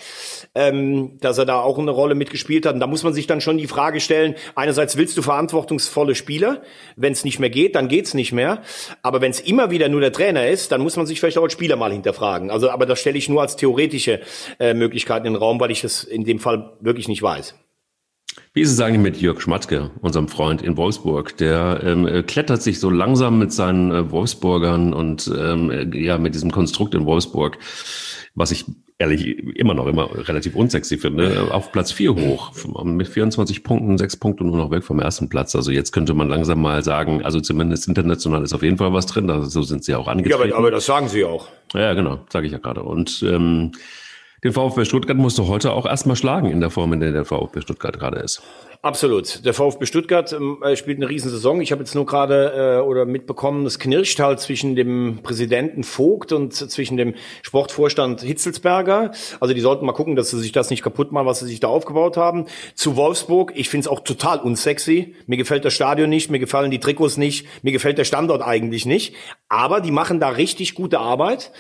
[0.55, 2.73] ähm, dass er da auch eine Rolle mitgespielt hat.
[2.73, 6.63] Und da muss man sich dann schon die Frage stellen, einerseits willst du verantwortungsvolle Spieler,
[6.95, 8.61] wenn es nicht mehr geht, dann geht's nicht mehr.
[9.03, 11.43] Aber wenn es immer wieder nur der Trainer ist, dann muss man sich vielleicht auch
[11.43, 12.49] als Spieler mal hinterfragen.
[12.49, 14.21] Also, aber das stelle ich nur als theoretische
[14.59, 17.55] äh, Möglichkeit in den Raum, weil ich es in dem Fall wirklich nicht weiß.
[18.53, 21.37] Wie ist es eigentlich mit Jörg Schmatke, unserem Freund in Wolfsburg?
[21.37, 26.17] Der ähm, äh, klettert sich so langsam mit seinen äh, Wolfsburgern und ähm, äh, ja
[26.17, 27.57] mit diesem Konstrukt in Wolfsburg
[28.35, 28.65] was ich
[28.97, 32.53] ehrlich immer noch immer relativ unsexy finde, auf Platz 4 hoch.
[32.83, 35.55] Mit 24 Punkten, 6 Punkte nur noch weg vom ersten Platz.
[35.55, 39.05] Also jetzt könnte man langsam mal sagen, also zumindest international ist auf jeden Fall was
[39.05, 39.29] drin.
[39.29, 40.49] Also so sind sie auch angetreten.
[40.49, 41.47] Ja, aber, aber das sagen sie auch.
[41.73, 42.83] Ja, genau, sage ich ja gerade.
[42.83, 43.71] Und ähm,
[44.43, 47.25] den VfB Stuttgart musst du heute auch erstmal schlagen in der Form, in der der
[47.25, 48.41] VfB Stuttgart gerade ist.
[48.81, 49.43] Absolut.
[49.43, 51.59] Der VfB Stuttgart ähm, äh, spielt eine Riesensaison.
[51.59, 56.31] Ich habe jetzt nur gerade äh, oder mitbekommen, es knirscht halt zwischen dem Präsidenten Vogt
[56.31, 59.11] und zwischen dem Sportvorstand Hitzelsberger.
[59.41, 61.59] Also die sollten mal gucken, dass sie sich das nicht kaputt machen, was sie sich
[61.59, 62.45] da aufgebaut haben.
[62.73, 65.13] Zu Wolfsburg, ich finde es auch total unsexy.
[65.27, 68.85] Mir gefällt das Stadion nicht, mir gefallen die Trikots nicht, mir gefällt der Standort eigentlich
[68.85, 69.13] nicht.
[69.49, 71.51] Aber die machen da richtig gute Arbeit.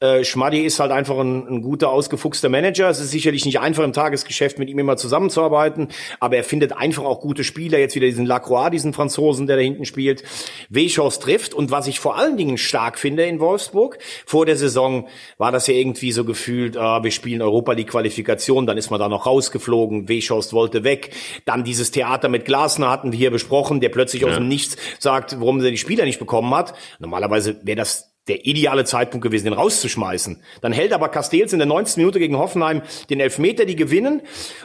[0.00, 2.90] Äh, Schmaddi ist halt einfach ein, ein guter, ausgefuchster Manager.
[2.90, 5.88] Es ist sicherlich nicht einfach im Tagesgeschäft mit ihm immer zusammenzuarbeiten,
[6.20, 7.78] aber er findet findet einfach auch gute Spieler.
[7.78, 10.24] Jetzt wieder diesen Lacroix, diesen Franzosen, der da hinten spielt.
[10.70, 11.54] Weschhaus trifft.
[11.54, 15.68] Und was ich vor allen Dingen stark finde in Wolfsburg, vor der Saison war das
[15.68, 19.24] ja irgendwie so gefühlt, ah, wir spielen Europa League Qualifikation, dann ist man da noch
[19.24, 20.08] rausgeflogen.
[20.08, 21.14] Weschhaus wollte weg.
[21.44, 24.28] Dann dieses Theater mit Glasner hatten wir hier besprochen, der plötzlich ja.
[24.28, 26.74] aus dem Nichts sagt, warum er die Spieler nicht bekommen hat.
[26.98, 30.42] Normalerweise wäre das der ideale Zeitpunkt gewesen, den rauszuschmeißen.
[30.60, 32.00] Dann hält aber Castells in der 19.
[32.00, 34.22] Minute gegen Hoffenheim den Elfmeter, die gewinnen.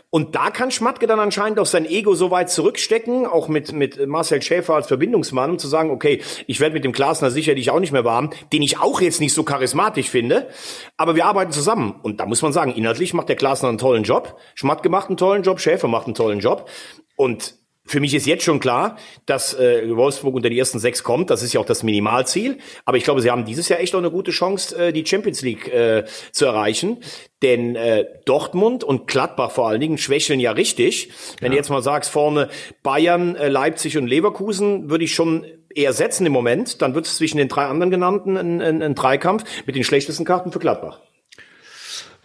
[0.10, 4.06] Und da kann Schmatke dann anscheinend auch sein Ego so weit zurückstecken, auch mit, mit
[4.08, 7.80] Marcel Schäfer als Verbindungsmann, um zu sagen, okay, ich werde mit dem Klasner sicherlich auch
[7.80, 10.50] nicht mehr warm, den ich auch jetzt nicht so charismatisch finde,
[10.98, 11.96] aber wir arbeiten zusammen.
[12.04, 15.18] Und da muss man sagen, inhaltlich macht der Klasner einen tollen Job, Schmatke macht einen
[15.18, 16.70] tollen Job, Schäfer macht einen tollen Job.
[17.16, 21.30] Und für mich ist jetzt schon klar, dass äh, Wolfsburg unter die ersten sechs kommt.
[21.30, 22.60] Das ist ja auch das Minimalziel.
[22.86, 25.42] Aber ich glaube, sie haben dieses Jahr echt auch eine gute Chance, äh, die Champions
[25.42, 27.00] League äh, zu erreichen.
[27.42, 31.10] Denn äh, Dortmund und Gladbach vor allen Dingen schwächeln ja richtig.
[31.40, 31.52] Wenn ja.
[31.52, 32.50] du jetzt mal sagst, vorne
[32.84, 36.82] Bayern, äh, Leipzig und Leverkusen, würde ich schon eher setzen im Moment.
[36.82, 40.24] Dann wird es zwischen den drei anderen genannten ein, ein, ein Dreikampf mit den schlechtesten
[40.24, 41.02] Karten für Gladbach.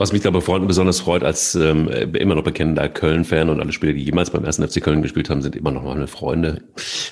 [0.00, 4.04] Was mich da besonders freut, als ähm, immer noch bekennender Köln-Fan und alle Spieler, die
[4.04, 6.62] jemals beim ersten FC Köln gespielt haben, sind immer noch meine Freunde.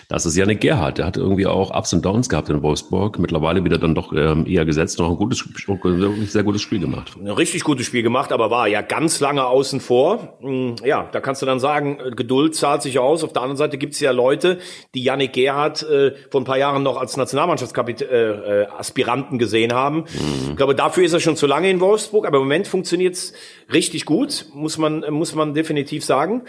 [0.08, 0.98] Das ist Janik Gerhardt.
[0.98, 3.18] Der hat irgendwie auch Ups und Downs gehabt in Wolfsburg.
[3.18, 7.16] Mittlerweile wieder dann doch ähm, eher gesetzt, noch ein gutes, wirklich sehr gutes Spiel gemacht.
[7.20, 10.38] Ein richtig gutes Spiel gemacht, aber war ja ganz lange außen vor.
[10.40, 13.24] Hm, ja, da kannst du dann sagen, Geduld zahlt sich aus.
[13.24, 14.58] Auf der anderen Seite gibt es ja Leute,
[14.94, 19.96] die Janik Gerhardt äh, vor ein paar Jahren noch als Nationalmannschaftsaspiranten äh, äh, gesehen haben.
[19.96, 20.50] Mhm.
[20.50, 23.32] Ich glaube, dafür ist er schon zu lange in Wolfsburg, aber im Moment funktioniert's
[23.72, 26.42] richtig gut, muss man, muss man definitiv sagen.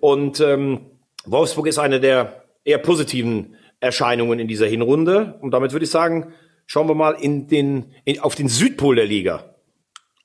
[0.00, 0.86] Und ähm,
[1.24, 5.38] Wolfsburg ist eine der eher positiven Erscheinungen in dieser Hinrunde.
[5.40, 6.32] Und damit würde ich sagen,
[6.66, 9.54] schauen wir mal in den, in, auf den Südpol der Liga.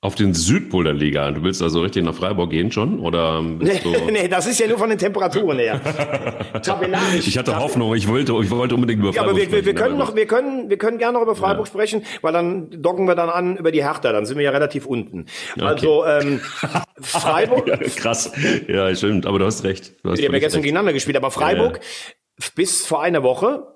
[0.04, 1.30] Auf den Südpol der Liga.
[1.30, 3.00] Du willst also richtig nach Freiburg gehen schon?
[3.00, 3.80] Oder nee,
[4.12, 5.80] nee, das ist ja nur von den Temperaturen her.
[6.62, 7.26] Tabellarisch.
[7.26, 9.64] Ich hatte Hoffnung, ich wollte, ich wollte unbedingt über Freiburg ja, aber wir, sprechen.
[9.64, 11.72] Wir können noch, wir können, wir können gerne noch über Freiburg ja.
[11.72, 14.84] sprechen, weil dann docken wir dann an über die Hertha, dann sind wir ja relativ
[14.84, 15.24] unten.
[15.54, 15.64] Okay.
[15.64, 16.42] Also, ähm,
[17.00, 17.66] Freiburg.
[17.66, 18.30] ja, krass.
[18.68, 19.94] Ja, stimmt, aber du hast recht.
[20.02, 20.64] Du hast wir haben ja gestern recht.
[20.64, 21.80] gegeneinander gespielt, aber Freiburg,
[22.54, 23.73] bis vor einer Woche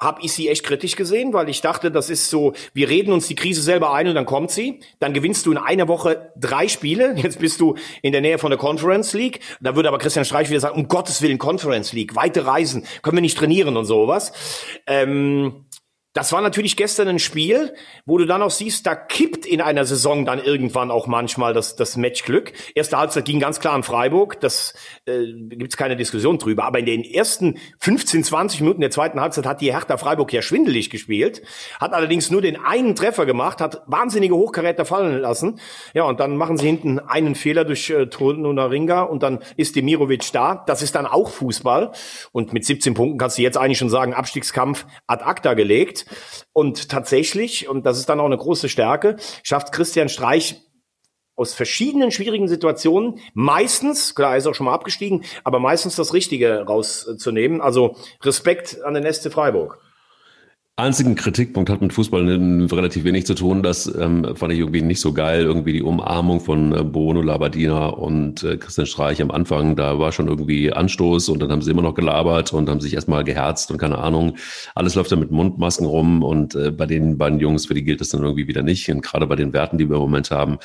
[0.00, 3.28] habe ich sie echt kritisch gesehen, weil ich dachte, das ist so, wir reden uns
[3.28, 4.80] die Krise selber ein und dann kommt sie.
[4.98, 7.14] Dann gewinnst du in einer Woche drei Spiele.
[7.16, 9.40] Jetzt bist du in der Nähe von der Conference League.
[9.60, 13.18] Da würde aber Christian Streich wieder sagen, um Gottes Willen Conference League, weite Reisen, können
[13.18, 14.32] wir nicht trainieren und sowas.
[14.86, 15.66] Ähm,
[16.12, 17.72] das war natürlich gestern ein Spiel,
[18.04, 21.76] wo du dann auch siehst, da kippt in einer Saison dann irgendwann auch manchmal das,
[21.76, 22.52] das Matchglück.
[22.74, 24.74] Erste Halbzeit ging ganz klar an Freiburg, das
[25.06, 26.64] äh, gibt's keine Diskussion drüber.
[26.64, 30.42] Aber in den ersten 15, 20 Minuten der zweiten Halbzeit hat die Hertha Freiburg ja
[30.42, 31.42] schwindelig gespielt,
[31.78, 35.60] hat allerdings nur den einen Treffer gemacht, hat wahnsinnige Hochkaräter fallen lassen.
[35.94, 39.76] Ja, und dann machen sie hinten einen Fehler durch äh, und Ringa und dann ist
[39.76, 40.64] Demirovic da.
[40.66, 41.92] Das ist dann auch Fußball.
[42.32, 45.99] Und mit 17 Punkten kannst du jetzt eigentlich schon sagen, Abstiegskampf ad acta gelegt.
[46.52, 50.62] Und tatsächlich, und das ist dann auch eine große Stärke, schafft Christian Streich
[51.36, 56.12] aus verschiedenen schwierigen Situationen meistens, klar, er ist auch schon mal abgestiegen, aber meistens das
[56.12, 57.62] Richtige rauszunehmen.
[57.62, 59.78] Also Respekt an den SC Freiburg
[60.80, 62.26] einzigen Kritikpunkt hat mit Fußball
[62.72, 63.62] relativ wenig zu tun.
[63.62, 65.42] Das ähm, fand ich irgendwie nicht so geil.
[65.42, 69.76] Irgendwie die Umarmung von äh, Bruno Labadina und äh, Christian Streich am Anfang.
[69.76, 72.94] Da war schon irgendwie Anstoß und dann haben sie immer noch gelabert und haben sich
[72.94, 74.36] erstmal geherzt und keine Ahnung.
[74.74, 78.00] Alles läuft da mit Mundmasken rum und äh, bei den beiden Jungs, für die gilt
[78.00, 78.90] das dann irgendwie wieder nicht.
[78.90, 80.58] Und gerade bei den Werten, die wir im Moment haben,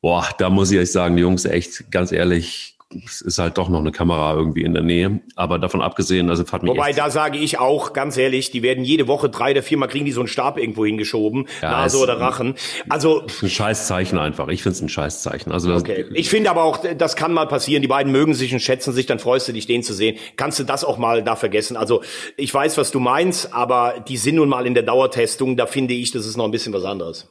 [0.00, 3.68] boah, da muss ich euch sagen, die Jungs, echt ganz ehrlich, es ist halt doch
[3.68, 5.20] noch eine Kamera irgendwie in der Nähe.
[5.34, 8.84] Aber davon abgesehen, also hat mich Wobei, da sage ich auch, ganz ehrlich, die werden
[8.84, 12.20] jede Woche drei oder viermal kriegen die so einen Stab irgendwo hingeschoben, ja, Nase oder
[12.20, 12.54] Rachen.
[12.88, 13.26] Also.
[13.42, 14.48] Ein Scheißzeichen einfach.
[14.48, 15.52] Ich finde es ein Scheißzeichen.
[15.52, 16.06] Also das, okay.
[16.14, 17.82] Ich finde aber auch, das kann mal passieren.
[17.82, 20.16] Die beiden mögen sich und schätzen sich, dann freust du dich, den zu sehen.
[20.36, 21.76] Kannst du das auch mal da vergessen?
[21.76, 22.02] Also,
[22.36, 25.56] ich weiß, was du meinst, aber die sind nun mal in der Dauertestung.
[25.56, 27.28] Da finde ich, das ist noch ein bisschen was anderes.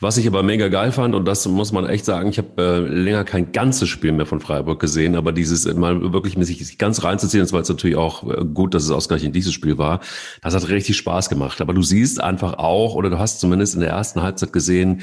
[0.00, 2.78] Was ich aber mega geil fand, und das muss man echt sagen, ich habe äh,
[2.80, 7.42] länger kein ganzes Spiel mehr von Freiburg gesehen, aber dieses mal wirklich sich ganz reinzuziehen,
[7.42, 10.00] das war jetzt natürlich auch äh, gut, dass es ausgerechnet dieses Spiel war,
[10.42, 11.60] das hat richtig Spaß gemacht.
[11.60, 15.02] Aber du siehst einfach auch, oder du hast zumindest in der ersten Halbzeit gesehen,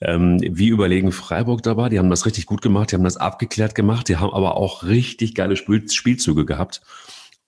[0.00, 1.90] ähm, wie überlegen Freiburg da war.
[1.90, 4.84] Die haben das richtig gut gemacht, die haben das abgeklärt gemacht, die haben aber auch
[4.84, 6.82] richtig geile Spiel Spielzüge gehabt.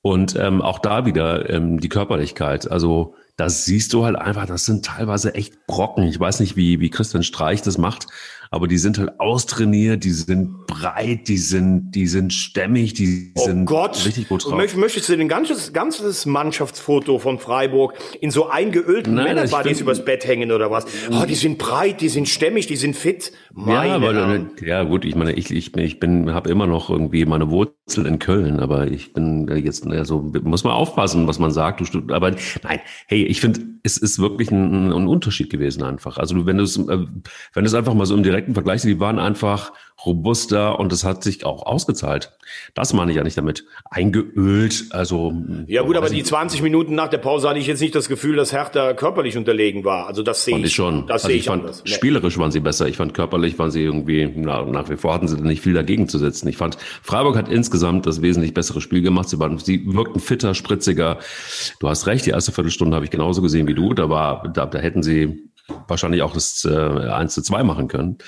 [0.02, 2.70] Und ähm, auch da wieder ähm, die Körperlichkeit.
[2.70, 6.04] Also das siehst du halt einfach, das sind teilweise echt Brocken.
[6.04, 8.06] Ich weiß nicht, wie, wie Christian Streich das macht,
[8.52, 13.44] aber die sind halt austrainiert, die sind breit, die sind, die sind stämmig, die oh
[13.44, 14.04] sind Gott.
[14.04, 14.54] richtig gut drauf.
[14.54, 20.26] Möcht, möchtest du ein ganzes, ganzes Mannschaftsfoto von Freiburg in so eingeölten Männerbodies übers Bett
[20.26, 20.84] hängen oder was?
[21.12, 23.32] Oh, die sind breit, die sind stämmig, die sind fit.
[23.52, 26.90] Meine ja, aber, ja, gut, ich meine, ich, ich bin, ich bin, habe immer noch
[26.90, 31.52] irgendwie meine Wurzeln in Köln, aber ich bin jetzt, also muss man aufpassen, was man
[31.52, 31.80] sagt.
[31.94, 32.32] Du, aber
[32.64, 36.18] nein, hey, ich finde, es ist wirklich ein, ein Unterschied gewesen einfach.
[36.18, 38.98] Also wenn du es, äh, wenn du es einfach mal so im direkten Vergleich, die
[39.00, 39.72] waren einfach
[40.06, 42.32] robuster und es hat sich auch ausgezahlt.
[42.74, 43.66] Das meine ich ja nicht damit.
[43.90, 45.32] Eingeölt, also.
[45.66, 48.36] Ja gut, aber die 20 Minuten nach der Pause hatte ich jetzt nicht das Gefühl,
[48.36, 50.06] dass Hertha körperlich unterlegen war.
[50.06, 51.06] Also das sehe ich, ich schon.
[51.06, 51.82] Das also sehe ich, ich fand, anders.
[51.84, 52.88] Spielerisch waren sie besser.
[52.88, 56.08] Ich fand körperlich waren sie irgendwie, na, nach wie vor hatten sie nicht viel dagegen
[56.08, 56.48] zu setzen.
[56.48, 59.28] Ich fand, Freiburg hat insgesamt das wesentlich bessere Spiel gemacht.
[59.28, 61.18] Sie waren, sie wirkten fitter, spritziger.
[61.78, 63.92] Du hast recht, die erste Viertelstunde habe ich genauso gesehen wie du.
[63.92, 65.49] Da war, da, da hätten sie
[65.88, 68.18] wahrscheinlich auch das äh, 1 zu 2 machen können.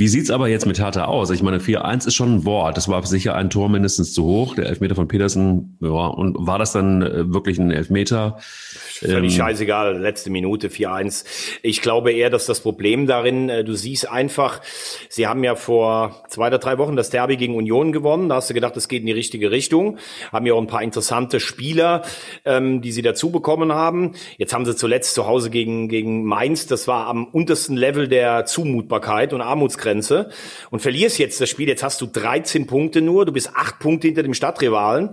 [0.00, 1.30] Wie sieht's aber jetzt mit Hertha aus?
[1.30, 2.78] Ich meine, 4-1 ist schon ein Wort.
[2.78, 4.54] Das war sicher ein Tor mindestens zu hoch.
[4.54, 8.38] Der Elfmeter von Petersen, ja, und war das dann äh, wirklich ein Elfmeter?
[8.40, 11.26] Völlig ähm, scheißegal, letzte Minute 4-1.
[11.62, 14.62] Ich glaube eher, dass das Problem darin, äh, du siehst einfach,
[15.10, 18.30] sie haben ja vor zwei oder drei Wochen das Derby gegen Union gewonnen.
[18.30, 19.98] Da hast du gedacht, es geht in die richtige Richtung.
[20.32, 22.04] Haben ja auch ein paar interessante Spieler,
[22.46, 24.12] ähm, die sie dazu bekommen haben.
[24.38, 26.59] Jetzt haben sie zuletzt zu Hause gegen, gegen Mainz.
[26.66, 30.30] Das war am untersten Level der Zumutbarkeit und Armutsgrenze.
[30.70, 31.68] Und verlierst jetzt das Spiel.
[31.68, 33.26] Jetzt hast du 13 Punkte nur.
[33.26, 35.10] Du bist acht Punkte hinter dem Stadtrivalen.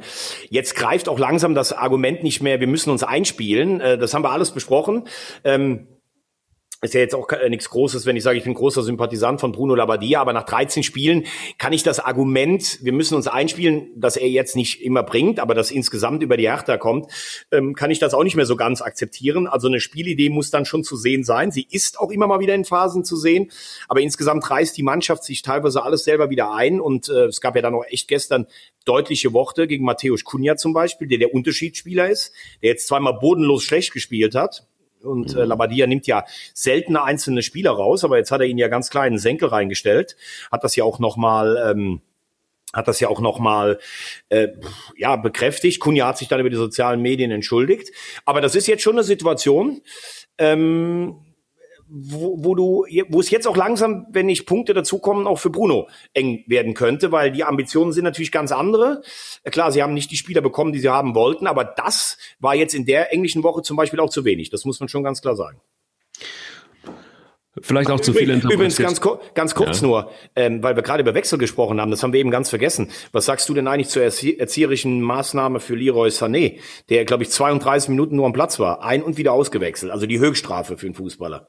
[0.50, 4.24] Jetzt greift auch langsam das Argument nicht mehr, wir müssen uns einspielen äh, das haben
[4.24, 5.04] wir alles besprochen.
[5.44, 5.88] Ähm,
[6.82, 9.74] ist ja jetzt auch nichts Großes, wenn ich sage, ich bin großer Sympathisant von Bruno
[9.74, 11.26] Labbadia, aber nach 13 Spielen
[11.58, 15.56] kann ich das Argument, wir müssen uns einspielen, dass er jetzt nicht immer bringt, aber
[15.56, 17.12] das insgesamt über die Hertha kommt,
[17.52, 19.48] ähm, kann ich das auch nicht mehr so ganz akzeptieren.
[19.48, 21.52] Also eine Spielidee muss dann schon zu sehen sein.
[21.52, 23.52] Sie ist auch immer mal wieder in Phasen zu sehen,
[23.88, 27.56] aber insgesamt reißt die Mannschaft sich teilweise alles selber wieder ein und äh, es gab
[27.56, 28.46] ja dann auch echt gestern
[28.86, 33.64] deutliche Worte gegen Matthäus Kunja zum Beispiel, der der Unterschiedsspieler ist, der jetzt zweimal bodenlos
[33.64, 34.68] schlecht gespielt hat
[35.04, 38.68] Und äh, Labadia nimmt ja seltene einzelne Spieler raus, aber jetzt hat er ihn ja
[38.68, 40.16] ganz kleinen Senkel reingestellt,
[40.52, 42.02] hat das ja auch nochmal ähm,
[42.74, 43.80] hat das ja auch nochmal
[44.30, 44.50] äh,
[44.98, 45.80] ja, bekräftigt.
[45.80, 47.92] Kunja hat sich dann über die sozialen Medien entschuldigt.
[48.26, 49.82] Aber das ist jetzt schon eine Situation,
[50.38, 51.16] ähm,
[51.90, 55.88] wo, wo du, wo es jetzt auch langsam, wenn nicht Punkte dazukommen, auch für Bruno
[56.14, 59.02] eng werden könnte, weil die Ambitionen sind natürlich ganz andere.
[59.46, 62.74] Klar, sie haben nicht die Spieler bekommen, die sie haben wollten, aber das war jetzt
[62.74, 64.50] in der englischen Woche zum Beispiel auch zu wenig.
[64.50, 65.62] Das muss man schon ganz klar sagen.
[67.62, 69.02] Vielleicht auch zu viel Übrigens ganz,
[69.34, 69.88] ganz kurz ja.
[69.88, 72.90] nur, ähm, weil wir gerade über Wechsel gesprochen haben, das haben wir eben ganz vergessen.
[73.12, 77.90] Was sagst du denn eigentlich zur erzieherischen Maßnahme für Leroy Sané, der, glaube ich, 32
[77.90, 81.48] Minuten nur am Platz war, ein- und wieder ausgewechselt, also die Höchststrafe für einen Fußballer?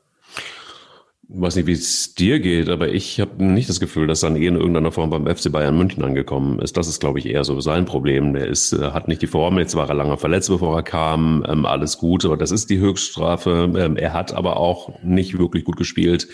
[1.30, 4.38] Ich weiß nicht, wie es dir geht, aber ich habe nicht das Gefühl, dass Sané
[4.48, 6.78] in irgendeiner Form beim FC Bayern München angekommen ist.
[6.78, 8.32] Das ist, glaube ich, eher so sein Problem.
[8.32, 11.44] Der ist, äh, hat nicht die Form, jetzt war er lange verletzt, bevor er kam,
[11.46, 13.70] ähm, alles gut, aber das ist die Höchststrafe.
[13.76, 16.28] Ähm, er hat aber auch nicht wirklich gut gespielt.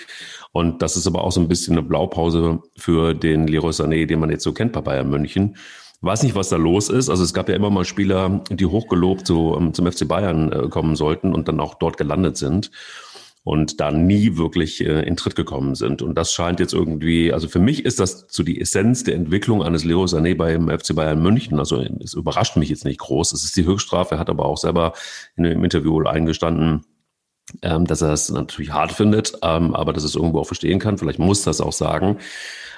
[0.53, 4.21] Und das ist aber auch so ein bisschen eine Blaupause für den Leroy Sané, den
[4.21, 5.57] man jetzt so kennt bei Bayern München.
[6.03, 7.11] Weiß nicht, was da los ist.
[7.11, 10.69] Also es gab ja immer mal Spieler, die hochgelobt so, ähm, zum FC Bayern äh,
[10.69, 12.71] kommen sollten und dann auch dort gelandet sind
[13.45, 16.01] und da nie wirklich äh, in Tritt gekommen sind.
[16.01, 19.63] Und das scheint jetzt irgendwie, also für mich ist das so die Essenz der Entwicklung
[19.63, 21.59] eines Leo Sané beim FC Bayern München.
[21.59, 23.35] Also es überrascht mich jetzt nicht groß.
[23.35, 24.95] Es ist die Höchststrafe, er hat aber auch selber
[25.37, 26.87] in einem Interview eingestanden,
[27.63, 30.99] ähm, dass er es natürlich hart findet, ähm, aber dass es irgendwo auch verstehen kann.
[30.99, 32.19] Vielleicht muss das auch sagen.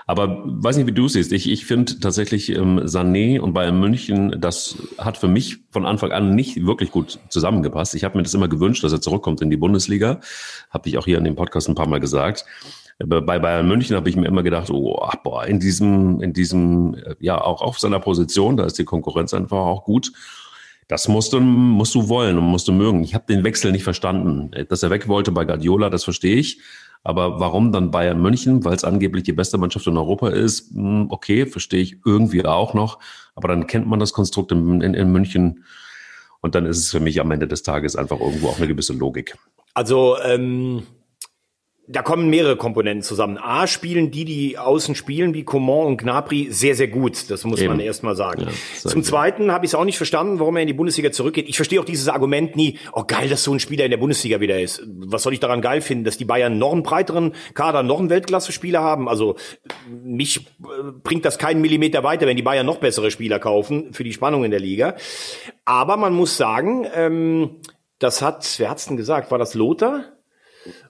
[0.09, 1.33] Aber weiß nicht, wie du siehst.
[1.33, 6.12] Ich, ich finde tatsächlich ähm, Sané und Bayern München, das hat für mich von Anfang
[6.12, 7.94] an nicht wirklich gut zusammengepasst.
[7.96, 10.20] Ich habe mir das immer gewünscht, dass er zurückkommt in die Bundesliga.
[10.70, 12.44] Habe ich auch hier in dem Podcast ein paar Mal gesagt.
[12.98, 17.38] Bei Bayern München habe ich mir immer gedacht, oh, boah, in diesem, in diesem, ja,
[17.38, 20.12] auch auf seiner Position, da ist die Konkurrenz einfach auch gut.
[20.88, 23.03] Das musst du, musst du wollen und musst du mögen.
[23.03, 24.51] Ich habe den Wechsel nicht verstanden.
[24.68, 26.61] Dass er weg wollte bei Guardiola, das verstehe ich.
[27.03, 28.64] Aber warum dann Bayern München?
[28.64, 30.72] Weil es angeblich die beste Mannschaft in Europa ist.
[30.72, 33.01] Hm, okay, verstehe ich irgendwie auch noch.
[33.35, 35.64] Aber dann kennt man das Konstrukt in, in, in München.
[36.40, 38.92] Und dann ist es für mich am Ende des Tages einfach irgendwo auch eine gewisse
[38.92, 39.37] Logik.
[39.75, 40.85] Also ähm,
[41.88, 43.38] da kommen mehrere Komponenten zusammen.
[43.38, 47.31] A, spielen die, die außen spielen, wie Coman und Gnabry, sehr, sehr gut.
[47.31, 47.68] Das muss Eben.
[47.68, 48.42] man erst mal sagen.
[48.42, 51.49] Ja, Zum Zweiten habe ich es auch nicht verstanden, warum er in die Bundesliga zurückgeht.
[51.49, 54.40] Ich verstehe auch dieses Argument nie, oh geil, dass so ein Spieler in der Bundesliga
[54.40, 54.83] wieder ist.
[54.85, 58.11] Was soll ich daran geil finden, dass die Bayern noch einen breiteren Kader, noch einen
[58.11, 59.09] Weltklasse-Spieler haben?
[59.09, 59.37] Also
[59.88, 60.42] mich äh,
[61.05, 64.44] bringt das keinen Millimeter weiter, wenn die Bayern noch bessere Spieler kaufen für die Spannung
[64.44, 64.96] in der Liga.
[65.64, 67.61] Aber man muss sagen, ähm,
[68.01, 69.31] das hat, wer hat's denn gesagt?
[69.31, 70.15] War das Lothar?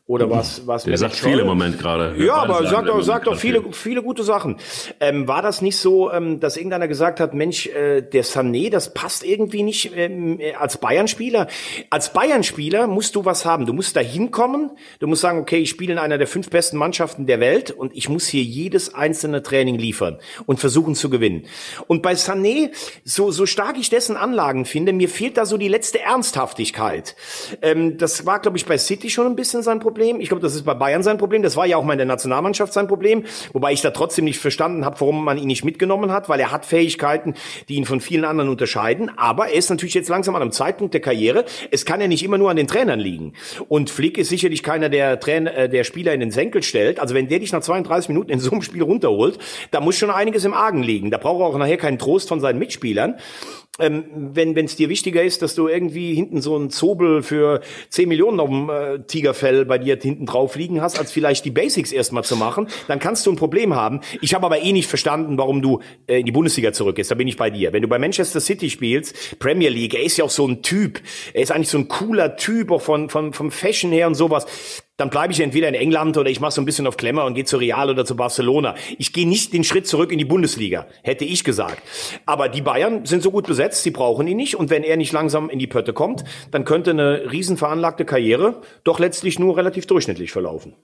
[0.09, 0.69] Oder was?
[0.69, 2.14] was Der sagt viel im Moment gerade.
[2.25, 4.59] Ja, aber sagt doch, sagt doch viele, viele gute Sachen.
[5.01, 8.95] Ähm, war das nicht so, ähm, dass irgendeiner gesagt hat, Mensch, äh, der Sané, das
[8.95, 11.49] passt irgendwie nicht ähm, äh, als Bayern-Spieler?
[11.90, 13.66] Als Bayern-Spieler musst du was haben.
[13.66, 14.71] Du musst da hinkommen.
[15.01, 17.90] Du musst sagen, okay, ich spiele in einer der fünf besten Mannschaften der Welt und
[17.97, 21.47] ich muss hier jedes einzelne Training liefern und versuchen zu gewinnen.
[21.88, 22.71] Und bei Sané,
[23.03, 27.16] so, so stark ich dessen Anlagen finde, mir fehlt da so die letzte Ernsthaftigkeit.
[27.61, 29.96] Ähm, das war, glaube ich, bei City schon ein bisschen sein Problem.
[29.97, 30.21] Problem.
[30.21, 31.43] Ich glaube, das ist bei Bayern sein Problem.
[31.43, 33.25] Das war ja auch mal in der Nationalmannschaft sein Problem.
[33.55, 36.53] Wobei ich da trotzdem nicht verstanden habe, warum man ihn nicht mitgenommen hat, weil er
[36.53, 37.33] hat Fähigkeiten,
[37.71, 39.11] die ihn von vielen anderen unterscheiden.
[39.17, 41.47] Aber er ist natürlich jetzt langsam an einem Zeitpunkt der Karriere.
[41.71, 43.33] Es kann ja nicht immer nur an den Trainern liegen.
[43.69, 47.01] Und Flick ist sicherlich keiner, der Trainer, äh, der Spieler in den Senkel stellt.
[47.01, 49.39] Also wenn der dich nach 32 Minuten in so einem Spiel runterholt,
[49.71, 51.11] da muss schon einiges im Argen liegen.
[51.11, 53.15] Da braucht er auch nachher keinen Trost von seinen Mitspielern
[53.79, 57.61] ähm, wenn es dir wichtiger ist, dass du irgendwie hinten so ein Zobel für
[57.91, 61.51] 10 Millionen auf dem äh, Tigerfell bei dir hinten drauf liegen hast, als vielleicht die
[61.51, 64.01] Basics erstmal zu machen, dann kannst du ein Problem haben.
[64.21, 67.11] Ich habe aber eh nicht verstanden, warum du äh, in die Bundesliga zurückgehst.
[67.11, 67.73] Da bin ich bei dir.
[67.73, 71.01] Wenn du bei Manchester City spielst, Premier League, er ist ja auch so ein Typ.
[71.35, 74.47] Er ist eigentlich so ein cooler Typ, auch von, von, vom Fashion her und sowas
[74.97, 77.35] dann bleibe ich entweder in England oder ich mache so ein bisschen auf Klemmer und
[77.35, 78.75] gehe zu Real oder zu Barcelona.
[78.99, 81.83] Ich gehe nicht den Schritt zurück in die Bundesliga, hätte ich gesagt.
[82.25, 84.55] Aber die Bayern sind so gut besetzt, sie brauchen ihn nicht.
[84.55, 88.63] Und wenn er nicht langsam in die Pötte kommt, dann könnte eine riesen veranlagte Karriere
[88.85, 90.75] doch letztlich nur relativ durchschnittlich verlaufen.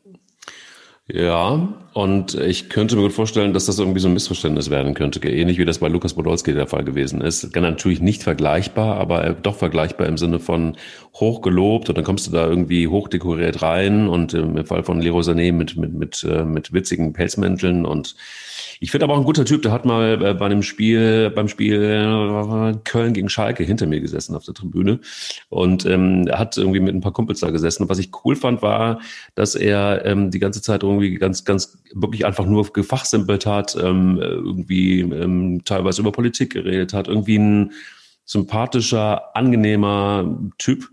[1.08, 5.18] Ja, und ich könnte mir gut vorstellen, dass das irgendwie so ein Missverständnis werden könnte.
[5.28, 7.54] Ähnlich wie das bei Lukas Podolski der Fall gewesen ist.
[7.56, 10.76] Natürlich nicht vergleichbar, aber doch vergleichbar im Sinne von
[11.14, 15.52] hochgelobt und dann kommst du da irgendwie hochdekoriert rein und im Fall von Leroy Sané
[15.52, 18.14] mit, mit, mit, äh, mit witzigen Pelzmänteln und
[18.82, 21.46] ich finde aber auch ein guter Typ, der hat mal äh, bei einem Spiel, beim
[21.46, 24.98] Spiel äh, Köln gegen Schalke hinter mir gesessen auf der Tribüne.
[25.50, 27.84] Und ähm, hat irgendwie mit ein paar Kumpels da gesessen.
[27.84, 29.00] Und was ich cool fand, war,
[29.36, 34.18] dass er ähm, die ganze Zeit irgendwie ganz, ganz wirklich einfach nur gefachsimpelt hat, ähm,
[34.20, 37.72] irgendwie ähm, teilweise über Politik geredet hat, irgendwie ein
[38.24, 40.88] sympathischer, angenehmer Typ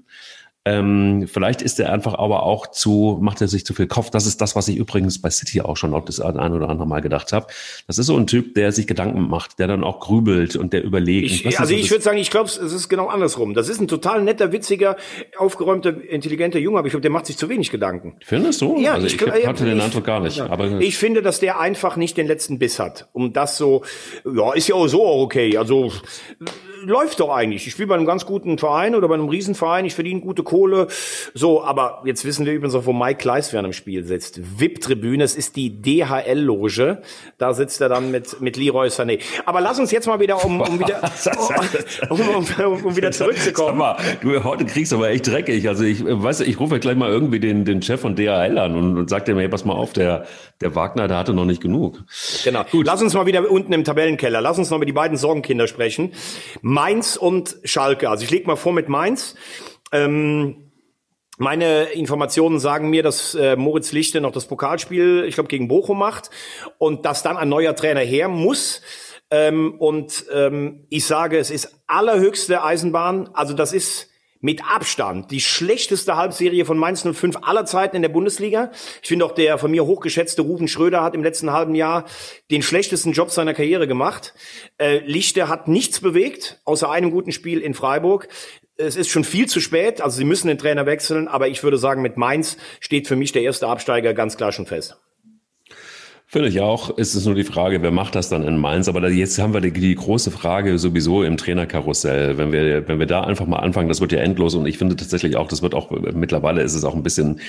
[0.69, 4.11] Ähm, vielleicht ist er einfach aber auch zu, macht er sich zu viel Kopf.
[4.11, 6.87] Das ist das, was ich übrigens bei City auch schon noch das ein oder andere
[6.87, 7.47] Mal gedacht habe.
[7.87, 10.83] Das ist so ein Typ, der sich Gedanken macht, der dann auch grübelt und der
[10.83, 11.31] überlegt.
[11.31, 13.53] Ich, also ich würde sagen, ich glaube, es ist genau andersrum.
[13.55, 14.95] Das ist ein total netter, witziger,
[15.37, 18.17] aufgeräumter, intelligenter Junge, aber ich glaube, der macht sich zu wenig Gedanken.
[18.23, 18.77] Findest du?
[18.79, 20.37] Ja, also ich, ich, ich hatte den Eindruck gar nicht.
[20.37, 20.49] Ja.
[20.49, 23.07] Aber ich finde, dass der einfach nicht den letzten Biss hat.
[23.13, 23.83] Um das so,
[24.31, 25.57] ja, ist ja auch so okay.
[25.57, 25.91] Also
[26.83, 27.65] läuft doch eigentlich.
[27.67, 30.58] Ich spiele bei einem ganz guten Verein oder bei einem Riesenverein, ich verdiene gute Kohle.
[31.33, 34.39] So, aber jetzt wissen wir übrigens auch, wo Mike Kleiss während im Spiel sitzt.
[34.59, 37.01] VIP-Tribüne, es ist die DHL-Loge.
[37.37, 39.19] Da sitzt er dann mit, mit Leroy Sané.
[39.45, 41.01] Aber lass uns jetzt mal wieder, um, um wieder,
[42.09, 43.79] um, um, um, wieder zurückzukommen.
[43.79, 45.67] Sag mal, du, heute kriegst du aber echt dreckig.
[45.67, 48.75] Also ich, weißt du, ich rufe gleich mal irgendwie den, den Chef von DHL an
[48.75, 50.25] und, und sag dem, hey, pass mal auf, der,
[50.61, 52.03] der Wagner, der hatte noch nicht genug.
[52.43, 52.63] Genau.
[52.71, 52.85] Gut.
[52.85, 54.41] Lass uns mal wieder unten im Tabellenkeller.
[54.41, 56.13] Lass uns noch über die beiden Sorgenkinder sprechen.
[56.61, 58.09] Mainz und Schalke.
[58.09, 59.35] Also ich leg mal vor mit Mainz.
[59.91, 60.71] Ähm,
[61.37, 65.97] meine Informationen sagen mir, dass äh, Moritz Lichte noch das Pokalspiel, ich glaube, gegen Bochum
[65.97, 66.29] macht
[66.77, 68.81] und dass dann ein neuer Trainer her muss.
[69.31, 73.29] Ähm, und ähm, ich sage, es ist allerhöchste Eisenbahn.
[73.33, 74.09] Also das ist
[74.41, 78.71] mit Abstand die schlechteste Halbserie von Mainz 05 aller Zeiten in der Bundesliga.
[79.01, 82.05] Ich finde auch der von mir hochgeschätzte Rufen Schröder hat im letzten halben Jahr
[82.49, 84.33] den schlechtesten Job seiner Karriere gemacht.
[84.77, 88.27] Äh, Lichte hat nichts bewegt, außer einem guten Spiel in Freiburg
[88.79, 91.77] es ist schon viel zu spät, also sie müssen den Trainer wechseln, aber ich würde
[91.77, 94.97] sagen, mit Mainz steht für mich der erste Absteiger ganz klar schon fest.
[96.31, 96.95] Finde ich auch.
[96.95, 98.87] Es ist nur die Frage, wer macht das dann in Mainz?
[98.87, 102.37] Aber jetzt haben wir die, die, große Frage sowieso im Trainerkarussell.
[102.37, 104.53] Wenn wir, wenn wir da einfach mal anfangen, das wird ja endlos.
[104.53, 107.39] Und ich finde tatsächlich auch, das wird auch, mittlerweile ist es auch ein bisschen,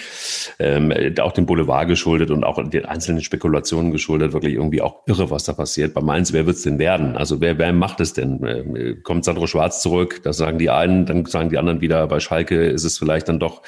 [0.59, 4.33] ähm, auch dem Boulevard geschuldet und auch den einzelnen Spekulationen geschuldet.
[4.33, 5.93] Wirklich irgendwie auch irre, was da passiert.
[5.93, 7.19] Bei Mainz, wer wird's denn werden?
[7.19, 8.43] Also wer, wer macht es denn?
[8.47, 10.23] Ähm, kommt Sandro Schwarz zurück?
[10.23, 13.41] Das sagen die einen, dann sagen die anderen wieder, bei Schalke ist es vielleicht dann
[13.41, 13.61] doch,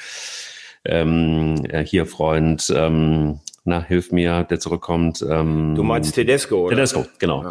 [0.85, 5.25] ähm, hier Freund, ähm, na, hilf mir, der zurückkommt.
[5.27, 6.75] Ähm, du meinst Tedesco, oder?
[6.75, 7.43] Tedesco, genau.
[7.43, 7.49] Ja.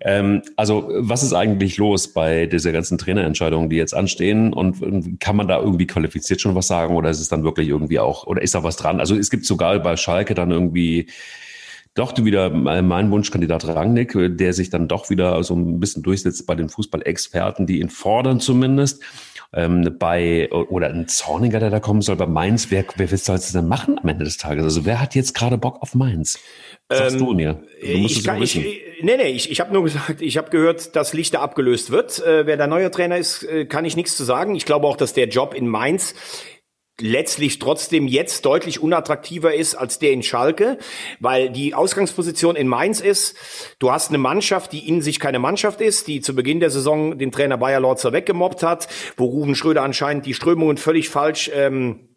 [0.00, 4.52] Ähm, also was ist eigentlich los bei dieser ganzen Trainerentscheidungen, die jetzt anstehen?
[4.52, 7.98] Und kann man da irgendwie qualifiziert schon was sagen oder ist es dann wirklich irgendwie
[7.98, 9.00] auch, oder ist da was dran?
[9.00, 11.08] Also es gibt sogar bei Schalke dann irgendwie
[11.94, 16.54] doch wieder mein Wunschkandidat Rangnick, der sich dann doch wieder so ein bisschen durchsetzt bei
[16.54, 19.02] den Fußballexperten, die ihn fordern zumindest
[19.54, 23.52] ähm, bei oder ein Zorniger, der da kommen soll bei Mainz, wer, wer soll es
[23.52, 24.64] denn machen am Ende des Tages?
[24.64, 26.38] Also wer hat jetzt gerade Bock auf Mainz?
[26.90, 27.62] Sagst ähm, du mir?
[27.80, 28.64] Du musst ich es kann, wissen.
[28.64, 32.18] Ich, nee, nee, ich, ich habe nur gesagt, ich habe gehört, dass Lichter abgelöst wird.
[32.20, 34.54] Äh, wer der neue Trainer ist, äh, kann ich nichts zu sagen.
[34.54, 36.14] Ich glaube auch, dass der Job in Mainz
[37.00, 40.78] letztlich trotzdem jetzt deutlich unattraktiver ist als der in Schalke,
[41.20, 43.36] weil die Ausgangsposition in Mainz ist,
[43.78, 47.18] du hast eine Mannschaft, die in sich keine Mannschaft ist, die zu Beginn der Saison
[47.18, 52.08] den Trainer Bayer Lorzer weggemobbt hat, wo Ruben Schröder anscheinend die Strömungen völlig falsch ähm,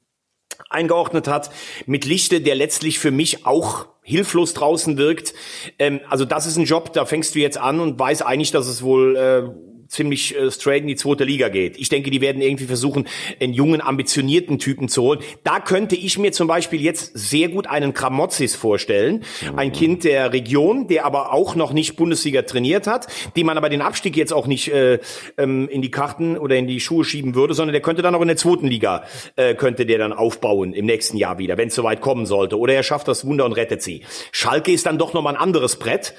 [0.70, 1.52] eingeordnet hat,
[1.86, 5.34] mit Lichte, der letztlich für mich auch hilflos draußen wirkt.
[5.80, 8.68] Ähm, also das ist ein Job, da fängst du jetzt an und weiß eigentlich, dass
[8.68, 11.78] es wohl äh, ziemlich äh, straight in die zweite Liga geht.
[11.78, 13.08] Ich denke, die werden irgendwie versuchen,
[13.39, 15.20] einen jungen, ambitionierten Typen zu holen.
[15.44, 19.24] Da könnte ich mir zum Beispiel jetzt sehr gut einen Kramotzis vorstellen.
[19.42, 19.60] Mhm.
[19.60, 23.70] Ein Kind der Region, der aber auch noch nicht Bundesliga trainiert hat, dem man aber
[23.70, 25.00] den Abstieg jetzt auch nicht äh,
[25.38, 28.22] ähm, in die Karten oder in die Schuhe schieben würde, sondern der könnte dann auch
[28.22, 29.04] in der zweiten Liga,
[29.36, 32.58] äh, könnte der dann aufbauen im nächsten Jahr wieder, wenn es soweit kommen sollte.
[32.58, 34.04] Oder er schafft das Wunder und rettet sie.
[34.32, 36.14] Schalke ist dann doch nochmal ein anderes Brett.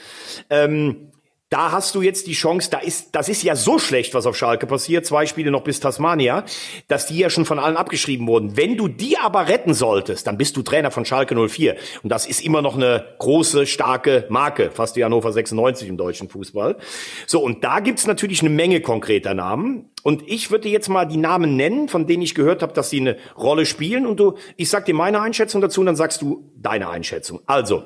[0.50, 1.11] Ähm,
[1.52, 4.36] da hast du jetzt die Chance, da ist, das ist ja so schlecht, was auf
[4.36, 6.44] Schalke passiert, zwei Spiele noch bis Tasmania,
[6.88, 8.56] dass die ja schon von allen abgeschrieben wurden.
[8.56, 11.76] Wenn du die aber retten solltest, dann bist du Trainer von Schalke 04.
[12.02, 16.30] Und das ist immer noch eine große, starke Marke, fast wie Hannover 96 im deutschen
[16.30, 16.78] Fußball.
[17.26, 19.90] So, und da gibt's natürlich eine Menge konkreter Namen.
[20.02, 23.00] Und ich würde jetzt mal die Namen nennen, von denen ich gehört habe, dass sie
[23.00, 24.06] eine Rolle spielen.
[24.06, 27.40] Und du, ich sag dir meine Einschätzung dazu und dann sagst du deine Einschätzung.
[27.44, 27.84] Also,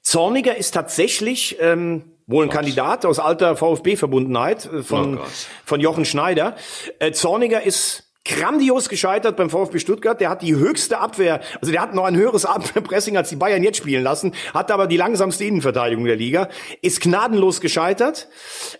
[0.00, 2.56] Zorniger ist tatsächlich ähm, Wohl ein Gott.
[2.56, 5.22] Kandidat aus alter VfB-Verbundenheit äh, von, oh
[5.64, 6.56] von Jochen Schneider.
[6.98, 10.20] Äh, Zorniger ist grandios gescheitert beim VfB Stuttgart.
[10.20, 13.62] Der hat die höchste Abwehr, also der hat noch ein höheres Abwehrpressing, als die Bayern
[13.62, 16.48] jetzt spielen lassen, hat aber die langsamste Innenverteidigung der Liga,
[16.80, 18.28] ist gnadenlos gescheitert.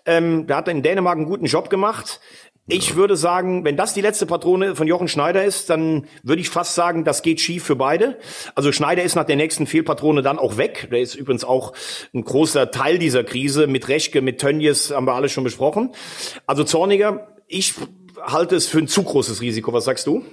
[0.06, 2.20] Ähm, der hat in Dänemark einen guten Job gemacht.
[2.68, 6.48] Ich würde sagen, wenn das die letzte Patrone von Jochen Schneider ist, dann würde ich
[6.48, 8.18] fast sagen, das geht schief für beide.
[8.54, 10.88] Also Schneider ist nach der nächsten Fehlpatrone dann auch weg.
[10.92, 11.72] Der ist übrigens auch
[12.14, 13.66] ein großer Teil dieser Krise.
[13.66, 15.90] Mit Rechke, mit Tönjes haben wir alles schon besprochen.
[16.46, 17.74] Also Zorniger, ich
[18.20, 19.72] halte es für ein zu großes Risiko.
[19.72, 20.24] Was sagst du?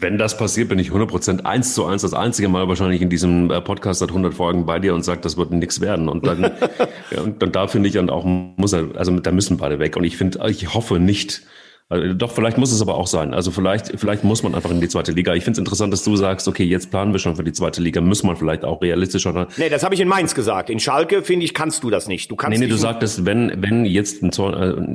[0.00, 3.50] Wenn das passiert, bin ich 100% eins zu eins das einzige Mal wahrscheinlich in diesem
[3.50, 6.08] äh, Podcast seit 100 Folgen bei dir und sagt, das wird nichts werden.
[6.08, 6.42] Und dann,
[7.10, 9.96] ja, und, und da finde ich, und auch muss er, also da müssen beide weg.
[9.96, 11.42] Und ich finde, ich hoffe nicht,
[11.92, 13.34] Also, doch, vielleicht muss es aber auch sein.
[13.34, 15.34] Also vielleicht, vielleicht muss man einfach in die zweite Liga.
[15.34, 17.82] Ich finde es interessant, dass du sagst, okay, jetzt planen wir schon für die zweite
[17.82, 19.48] Liga, muss man vielleicht auch realistischer.
[19.56, 20.70] Nee, das habe ich in Mainz gesagt.
[20.70, 22.30] In Schalke, finde ich, kannst du das nicht.
[22.30, 24.30] Du kannst nee, nee, du sagtest, wenn, wenn jetzt ein,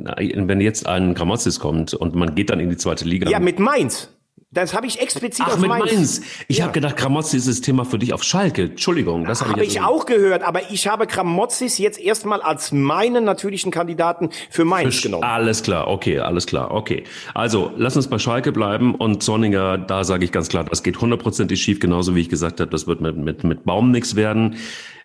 [0.06, 3.28] äh, wenn jetzt ein Grammatzis kommt und man geht dann in die zweite Liga.
[3.30, 4.15] Ja, mit Mainz.
[4.56, 5.92] Das habe ich explizit Ach, auf mit Mainz.
[5.92, 6.22] Mainz.
[6.48, 6.64] Ich ja.
[6.64, 8.62] habe gedacht, Gramozis ist das Thema für dich auf Schalke.
[8.62, 12.72] Entschuldigung, das habe hab ich, ich auch gehört, aber ich habe Gramozis jetzt erstmal als
[12.72, 15.24] meinen natürlichen Kandidaten für Mainz für genommen.
[15.24, 17.04] Alles klar, okay, alles klar, okay.
[17.34, 21.02] Also, lass uns bei Schalke bleiben und Zorninger, da sage ich ganz klar, das geht
[21.02, 24.56] hundertprozentig schief, genauso wie ich gesagt habe, das wird mit, mit, mit Baum nichts werden.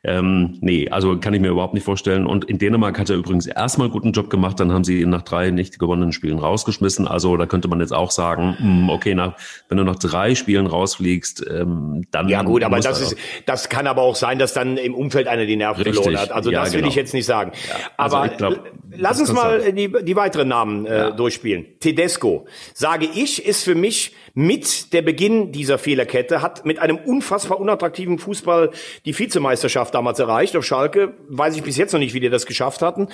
[0.04, 2.26] Ähm, nee, also kann ich mir überhaupt nicht vorstellen.
[2.26, 5.22] Und in Dänemark hat er übrigens erstmal guten Job gemacht, dann haben sie ihn nach
[5.22, 7.08] drei nicht gewonnenen Spielen rausgeschmissen.
[7.08, 9.36] Also da könnte man jetzt auch sagen, hm, okay, nach,
[9.70, 12.30] wenn du nach drei Spielen rausfliegst, ähm, dann.
[12.30, 15.46] Ja gut, aber das ist, das kann aber auch sein, dass dann im Umfeld einer
[15.46, 16.04] die Nerven Richtig.
[16.04, 16.32] verloren hat.
[16.32, 16.90] Also ja, das will genau.
[16.90, 17.52] ich jetzt nicht sagen.
[17.70, 17.76] Ja.
[17.98, 21.12] Also aber glaub, lass uns mal die, die weiteren Namen äh, ja.
[21.12, 21.66] durchspielen.
[21.80, 27.60] Tedesco, sage ich, ist für mich mit der Beginn dieser Fehlerkette, hat mit einem unfassbar
[27.60, 28.72] unattraktiven Fußball
[29.06, 31.14] die Vizemeisterschaft damals erreicht auf Schalke.
[31.28, 33.08] Weiß ich bis jetzt noch nicht, wie die das geschafft hatten.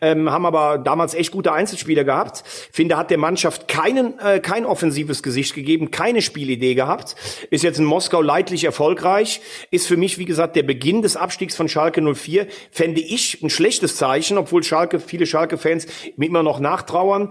[0.00, 2.42] Ähm, haben aber damals echt gute Einzelspieler gehabt.
[2.72, 7.16] Finde, hat der Mannschaft keinen, äh, kein offensives Gesicht gegeben, keine Spielidee gehabt.
[7.50, 9.40] Ist jetzt in Moskau leidlich erfolgreich.
[9.70, 12.46] Ist für mich, wie gesagt, der Beginn des Abstiegs von Schalke 04.
[12.70, 17.30] Fände ich ein schlechtes Zeichen, obwohl Schalke, viele Schalke-Fans immer noch nachtrauern.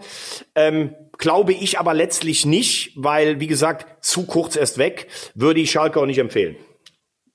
[0.56, 5.72] Ähm, glaube ich aber letztlich nicht, weil, wie gesagt, zu kurz erst weg, würde ich
[5.72, 6.57] Schalke auch nicht empfehlen.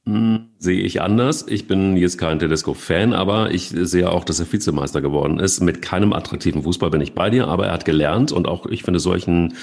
[0.09, 1.47] Hm, sehe ich anders.
[1.49, 5.61] Ich bin jetzt kein Tedesco-Fan, aber ich sehe auch, dass er Vizemeister geworden ist.
[5.61, 8.85] Mit keinem attraktiven Fußball bin ich bei dir, aber er hat gelernt und auch ich
[8.85, 9.55] finde solchen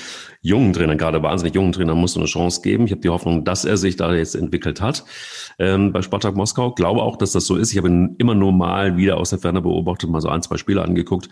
[0.41, 2.85] jungen Trainern, gerade wahnsinnig jungen Trainern, musst du eine Chance geben.
[2.85, 5.05] Ich habe die Hoffnung, dass er sich da jetzt entwickelt hat
[5.59, 6.73] ähm, bei Spartak Moskau.
[6.73, 7.71] Glaube auch, dass das so ist.
[7.71, 10.57] Ich habe ihn immer nur mal wieder aus der Ferne beobachtet, mal so ein, zwei
[10.57, 11.29] Spiele angeguckt.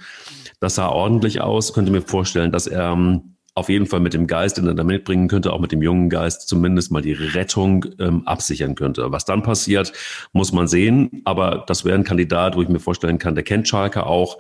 [0.62, 1.74] Das sah ordentlich aus.
[1.74, 4.84] Könnte mir vorstellen, dass er ähm, auf jeden Fall mit dem Geist, den er da
[4.84, 9.12] mitbringen könnte, auch mit dem jungen Geist zumindest mal die Rettung ähm, absichern könnte.
[9.12, 9.91] Was dann passiert,
[10.32, 11.24] muss man sehen.
[11.26, 14.38] Aber das wäre ein Kandidat, wo ich mir vorstellen kann, der kennt Schalke auch.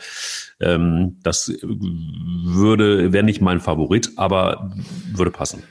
[0.61, 4.71] Ähm, das würde, wäre nicht mein Favorit, aber
[5.11, 5.63] würde passen.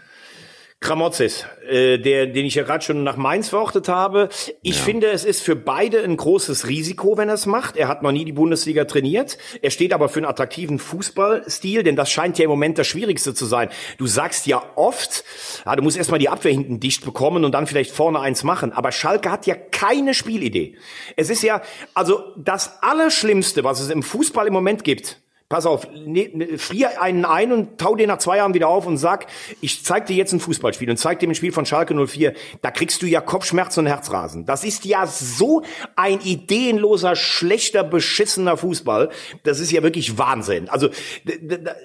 [0.81, 4.31] Kramotzes, äh, der, den ich ja gerade schon nach Mainz verortet habe.
[4.63, 4.83] Ich ja.
[4.83, 7.77] finde, es ist für beide ein großes Risiko, wenn er es macht.
[7.77, 9.37] Er hat noch nie die Bundesliga trainiert.
[9.61, 13.35] Er steht aber für einen attraktiven Fußballstil, denn das scheint ja im Moment das Schwierigste
[13.35, 13.69] zu sein.
[13.99, 15.23] Du sagst ja oft,
[15.67, 18.73] ja, du musst erstmal die Abwehr hinten dicht bekommen und dann vielleicht vorne eins machen.
[18.73, 20.79] Aber Schalke hat ja keine Spielidee.
[21.15, 21.61] Es ist ja,
[21.93, 25.21] also das Allerschlimmste, was es im Fußball im Moment gibt,
[25.51, 28.87] pass auf, ne, ne, frier einen ein und tau den nach zwei Jahren wieder auf
[28.87, 29.27] und sag,
[29.61, 32.71] ich zeig dir jetzt ein Fußballspiel und zeig dir ein Spiel von Schalke 04, da
[32.71, 34.47] kriegst du ja Kopfschmerzen und Herzrasen.
[34.47, 35.63] Das ist ja so
[35.97, 39.11] ein ideenloser, schlechter, beschissener Fußball.
[39.43, 40.69] Das ist ja wirklich Wahnsinn.
[40.69, 40.89] Also,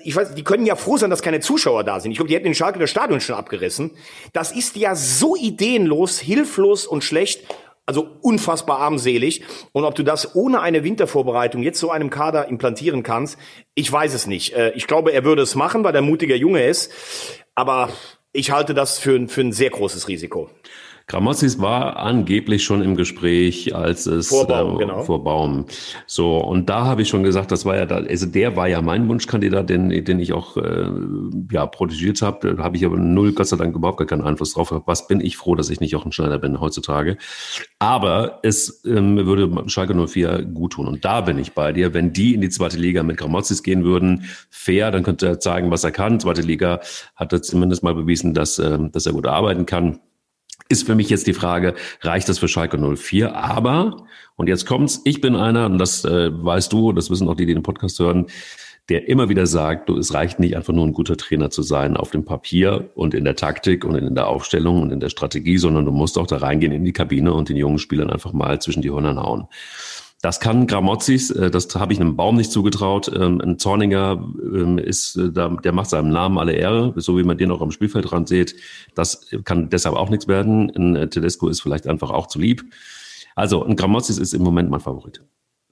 [0.03, 2.11] ich weiß, die können ja froh sein, dass keine Zuschauer da sind.
[2.11, 3.91] Ich glaube, die hätten den Schalke das Stadion schon abgerissen.
[4.31, 7.43] Das ist ja so ideenlos, hilflos und schlecht.
[7.85, 9.43] Also unfassbar armselig.
[9.71, 13.37] Und ob du das ohne eine Wintervorbereitung jetzt so einem Kader implantieren kannst,
[13.75, 14.53] ich weiß es nicht.
[14.53, 16.91] Äh, ich glaube, er würde es machen, weil er mutiger Junge ist.
[17.53, 17.89] Aber
[18.33, 20.49] ich halte das für, für ein sehr großes Risiko.
[21.07, 25.03] Gramozis war angeblich schon im Gespräch, als es vor Baum, äh, genau.
[25.03, 25.65] vor Baum.
[26.07, 28.81] So und da habe ich schon gesagt, das war ja da, also der war ja
[28.81, 30.89] mein Wunschkandidat, den, den ich auch äh,
[31.51, 32.55] ja protegiert habe.
[32.55, 34.73] Da habe ich aber null, Gott sei Dank überhaupt gar keinen Einfluss drauf.
[34.87, 37.17] Was bin ich froh, dass ich nicht auch ein Schneider bin heutzutage.
[37.77, 41.93] Aber es ähm, würde Schalke 04 gut tun und da bin ich bei dir.
[41.93, 45.69] Wenn die in die zweite Liga mit Gramozis gehen würden, fair, dann könnte er zeigen,
[45.69, 46.19] was er kann.
[46.19, 46.79] Zweite Liga
[47.15, 49.99] hat er zumindest mal bewiesen, dass, äh, dass er gut arbeiten kann
[50.69, 53.35] ist für mich jetzt die Frage, reicht das für Schalke 04?
[53.35, 54.05] Aber,
[54.35, 57.45] und jetzt kommt's, ich bin einer, und das äh, weißt du, das wissen auch die,
[57.45, 58.27] die den Podcast hören,
[58.89, 61.97] der immer wieder sagt, du, es reicht nicht einfach nur ein guter Trainer zu sein
[61.97, 65.57] auf dem Papier und in der Taktik und in der Aufstellung und in der Strategie,
[65.57, 68.61] sondern du musst auch da reingehen in die Kabine und den jungen Spielern einfach mal
[68.61, 69.47] zwischen die Hörner hauen.
[70.25, 73.11] Das kann Gramozis, äh, das habe ich einem Baum nicht zugetraut.
[73.15, 77.37] Ähm, ein Zorninger ähm, ist, äh, der macht seinem Namen alle Ehre, so wie man
[77.37, 78.55] den auch am Spielfeldrand sieht.
[78.95, 80.71] Das kann deshalb auch nichts werden.
[80.75, 82.63] Ein äh, Tedesco ist vielleicht einfach auch zu lieb.
[83.35, 85.21] Also ein Gramozis ist im Moment mein Favorit.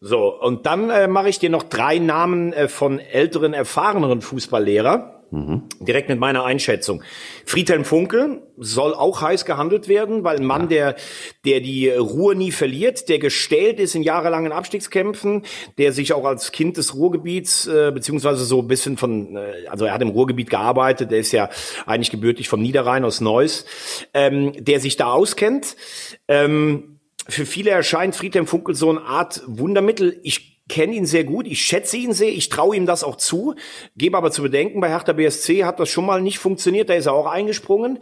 [0.01, 5.22] So, und dann äh, mache ich dir noch drei Namen äh, von älteren, erfahreneren Fußballlehrer.
[5.33, 5.63] Mhm.
[5.79, 7.01] Direkt mit meiner Einschätzung.
[7.43, 10.67] Friedhelm Funke soll auch heiß gehandelt werden, weil ein Mann, ja.
[10.67, 10.95] der,
[11.43, 15.41] der die Ruhe nie verliert, der gestellt ist in jahrelangen Abstiegskämpfen,
[15.79, 19.85] der sich auch als Kind des Ruhrgebiets, äh, beziehungsweise so ein bisschen von, äh, also
[19.85, 21.49] er hat im Ruhrgebiet gearbeitet, der ist ja
[21.87, 23.65] eigentlich gebürtig vom Niederrhein aus Neuss,
[24.13, 25.75] ähm, der sich da auskennt.
[26.27, 30.19] Ähm, für viele erscheint Friedhelm Funkel so eine Art Wundermittel.
[30.21, 33.55] Ich kenne ihn sehr gut, ich schätze ihn sehr, ich traue ihm das auch zu,
[33.97, 37.05] gebe aber zu bedenken, bei Hertha BSC hat das schon mal nicht funktioniert, da ist
[37.05, 37.99] er auch eingesprungen.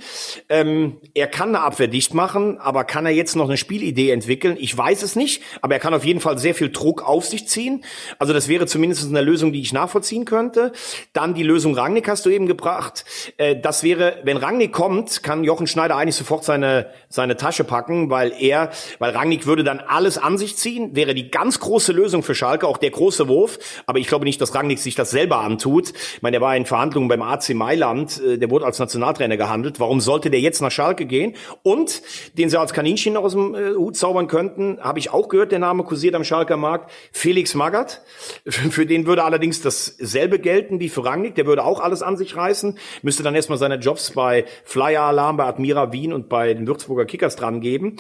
[0.47, 4.57] Ähm, er kann eine Abwehr dicht machen, aber kann er jetzt noch eine Spielidee entwickeln?
[4.59, 7.47] Ich weiß es nicht, aber er kann auf jeden Fall sehr viel Druck auf sich
[7.47, 7.83] ziehen.
[8.19, 10.71] Also das wäre zumindest eine Lösung, die ich nachvollziehen könnte.
[11.13, 13.05] Dann die Lösung Rangnick hast du eben gebracht.
[13.37, 18.11] Äh, das wäre, wenn Rangnick kommt, kann Jochen Schneider eigentlich sofort seine, seine Tasche packen,
[18.11, 22.21] weil er, weil Rangnick würde dann alles an sich ziehen, wäre die ganz große Lösung
[22.21, 23.59] für Schalke, auch der große Wurf.
[23.85, 25.89] Aber ich glaube nicht, dass Rangnick sich das selber antut.
[25.89, 29.79] Ich meine, der war in Verhandlungen beim AC Mailand, äh, der wurde als Nationaltrainer gehandelt.
[29.79, 31.35] Warum sollte der jetzt nach Schalke gehen?
[31.63, 32.01] Und
[32.37, 35.59] den sie als Kaninchen aus dem äh, Hut zaubern könnten, habe ich auch gehört, der
[35.59, 38.01] Name kursiert am Schalker Markt, Felix Magath.
[38.45, 41.35] Für den würde allerdings dasselbe gelten wie für Rangnick.
[41.35, 45.37] Der würde auch alles an sich reißen, müsste dann erstmal seine Jobs bei Flyer Alarm,
[45.37, 47.97] bei Admira Wien und bei den Würzburger Kickers dran geben.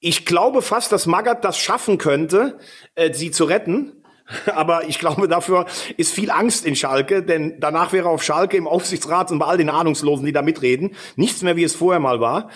[0.00, 2.58] Ich glaube fast, dass Magath das schaffen könnte,
[2.94, 3.92] äh, sie zu retten.
[4.54, 8.68] Aber ich glaube, dafür ist viel Angst in Schalke, denn danach wäre auf Schalke im
[8.68, 12.20] Aufsichtsrat und bei all den Ahnungslosen, die da mitreden, nichts mehr, wie es vorher mal
[12.20, 12.50] war.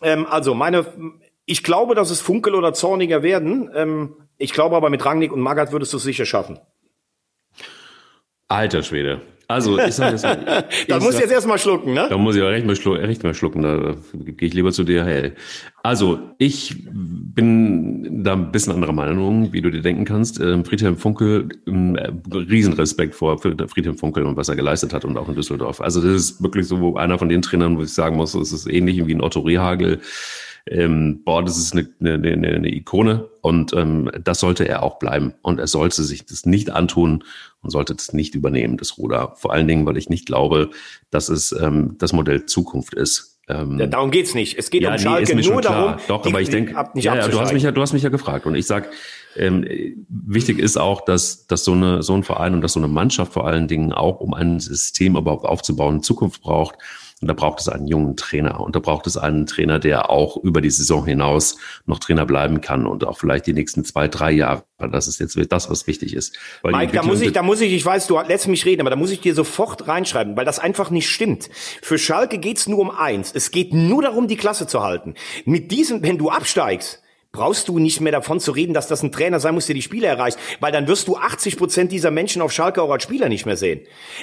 [0.00, 0.86] Ähm, also meine,
[1.44, 3.70] ich glaube, dass es Funkel oder Zorniger werden.
[3.74, 6.58] Ähm, ich glaube aber mit Rangnick und Magath würdest du es sicher schaffen.
[8.46, 9.20] Alter Schwede.
[9.50, 10.66] Also, ich sage jetzt mal.
[10.88, 12.06] da muss ich jetzt erstmal schlucken, ne?
[12.10, 13.62] Da muss ich auch recht mal, schlucken, recht mal schlucken.
[13.62, 15.06] Da gehe ich lieber zu dir.
[15.06, 15.32] Hey.
[15.82, 20.38] Also, ich bin da ein bisschen anderer Meinung, wie du dir denken kannst.
[20.38, 21.98] Ähm, Friedhelm Funkel, ähm,
[22.30, 25.80] Riesenrespekt vor Friedhelm Funkel und was er geleistet hat und auch in Düsseldorf.
[25.80, 28.66] Also, das ist wirklich so einer von den Trainern, wo ich sagen muss, es ist
[28.66, 30.00] ähnlich wie ein Otto Rehagel
[30.70, 34.98] ähm, boah, das ist eine, eine, eine, eine Ikone und ähm, das sollte er auch
[34.98, 35.34] bleiben.
[35.42, 37.24] Und er sollte sich das nicht antun
[37.62, 39.34] und sollte das nicht übernehmen, das Ruder.
[39.36, 40.70] Vor allen Dingen, weil ich nicht glaube,
[41.10, 43.38] dass es ähm, das Modell Zukunft ist.
[43.48, 44.58] Ähm, ja, darum geht's nicht.
[44.58, 46.00] Es geht ja, um Schalke nee, nur darum.
[46.06, 48.44] Doch, aber ich denke, ja, ja, du hast mich ja, du hast mich ja gefragt
[48.44, 48.90] und ich sag,
[49.36, 49.64] ähm,
[50.08, 53.32] wichtig ist auch, dass, dass so eine so ein Verein und dass so eine Mannschaft
[53.32, 56.74] vor allen Dingen auch, um ein System überhaupt aufzubauen, Zukunft braucht
[57.20, 58.60] und da braucht es einen jungen Trainer.
[58.60, 62.60] Und da braucht es einen Trainer, der auch über die Saison hinaus noch Trainer bleiben
[62.60, 64.64] kann und auch vielleicht die nächsten zwei, drei Jahre.
[64.78, 66.38] Das ist jetzt das, was wichtig ist.
[66.62, 68.90] Weil Mike, da muss ich, da muss ich, ich weiß, du lässt mich reden, aber
[68.90, 71.50] da muss ich dir sofort reinschreiben, weil das einfach nicht stimmt.
[71.82, 73.32] Für Schalke geht's nur um eins.
[73.34, 75.14] Es geht nur darum, die Klasse zu halten.
[75.44, 77.02] Mit diesem, wenn du absteigst,
[77.32, 79.82] brauchst du nicht mehr davon zu reden, dass das ein Trainer sein muss, der die
[79.82, 83.28] Spiele erreicht, weil dann wirst du 80 Prozent dieser Menschen auf Schalke auch als Spieler
[83.28, 83.80] nicht mehr sehen.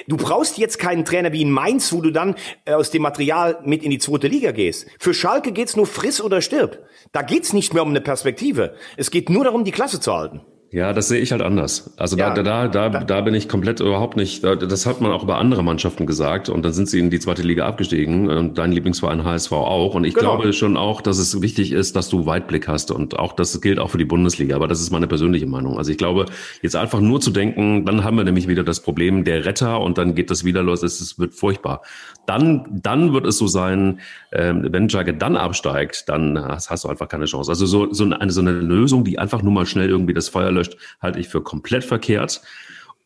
[0.08, 2.34] Du brauchst jetzt keinen Trainer wie in Mainz, wo du dann
[2.64, 4.86] äh, aus dem Material mit in die zweite Liga gehst.
[4.98, 6.84] Für Schalke geht's nur friss oder stirb.
[7.12, 8.74] Da geht's nicht mehr um eine Perspektive.
[8.96, 10.40] Es geht nur darum, die Klasse zu halten.
[10.76, 11.90] Ja, das sehe ich halt anders.
[11.96, 14.44] Also ja, da, da, da, da, da bin ich komplett überhaupt nicht.
[14.44, 17.40] Das hat man auch über andere Mannschaften gesagt und dann sind sie in die zweite
[17.40, 19.94] Liga abgestiegen und dein Lieblingsverein HSV auch.
[19.94, 20.36] Und ich genau.
[20.36, 23.78] glaube schon auch, dass es wichtig ist, dass du Weitblick hast und auch das gilt
[23.78, 24.54] auch für die Bundesliga.
[24.54, 25.78] Aber das ist meine persönliche Meinung.
[25.78, 26.26] Also ich glaube,
[26.60, 29.96] jetzt einfach nur zu denken, dann haben wir nämlich wieder das Problem der Retter und
[29.96, 30.82] dann geht das wieder los.
[30.82, 31.80] Es wird furchtbar.
[32.26, 34.00] Dann, dann wird es so sein,
[34.32, 37.50] ähm, wenn Jagge dann absteigt, dann hast, hast, du einfach keine Chance.
[37.50, 40.50] Also so, so, eine, so eine Lösung, die einfach nur mal schnell irgendwie das Feuer
[40.50, 42.42] löscht, halte ich für komplett verkehrt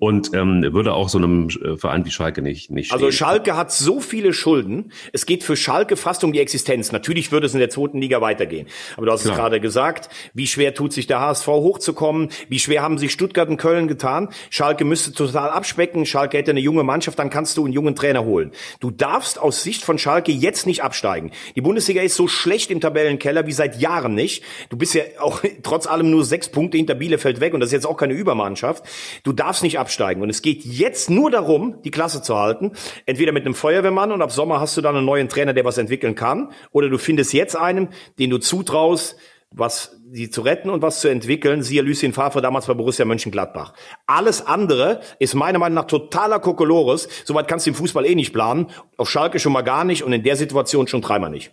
[0.00, 3.06] und ähm, würde auch so einem äh, Verein wie Schalke nicht, nicht also stehen.
[3.06, 4.92] Also Schalke hat so viele Schulden.
[5.12, 6.90] Es geht für Schalke fast um die Existenz.
[6.90, 8.66] Natürlich würde es in der zweiten Liga weitergehen.
[8.96, 9.34] Aber du hast Klar.
[9.34, 12.30] es gerade gesagt, wie schwer tut sich der HSV hochzukommen?
[12.48, 14.30] Wie schwer haben sich Stuttgart und Köln getan?
[14.48, 16.06] Schalke müsste total abspecken.
[16.06, 18.52] Schalke hätte eine junge Mannschaft, dann kannst du einen jungen Trainer holen.
[18.80, 21.30] Du darfst aus Sicht von Schalke jetzt nicht absteigen.
[21.56, 24.44] Die Bundesliga ist so schlecht im Tabellenkeller wie seit Jahren nicht.
[24.70, 27.74] Du bist ja auch trotz allem nur sechs Punkte hinter Bielefeld weg und das ist
[27.74, 28.82] jetzt auch keine Übermannschaft.
[29.24, 30.22] Du darfst nicht absteigen absteigen.
[30.22, 32.72] Und es geht jetzt nur darum, die Klasse zu halten.
[33.06, 35.78] Entweder mit einem Feuerwehrmann und ab Sommer hast du dann einen neuen Trainer, der was
[35.78, 36.52] entwickeln kann.
[36.70, 37.88] Oder du findest jetzt einen,
[38.20, 39.16] den du zutraust,
[39.52, 41.64] was sie zu retten und was zu entwickeln.
[41.64, 43.72] Siehe Lucien Favre damals bei Borussia Mönchengladbach.
[44.06, 47.08] Alles andere ist meiner Meinung nach totaler Kokolores.
[47.24, 48.68] Soweit kannst du im Fußball eh nicht planen.
[48.96, 51.50] Auf Schalke schon mal gar nicht und in der Situation schon dreimal nicht.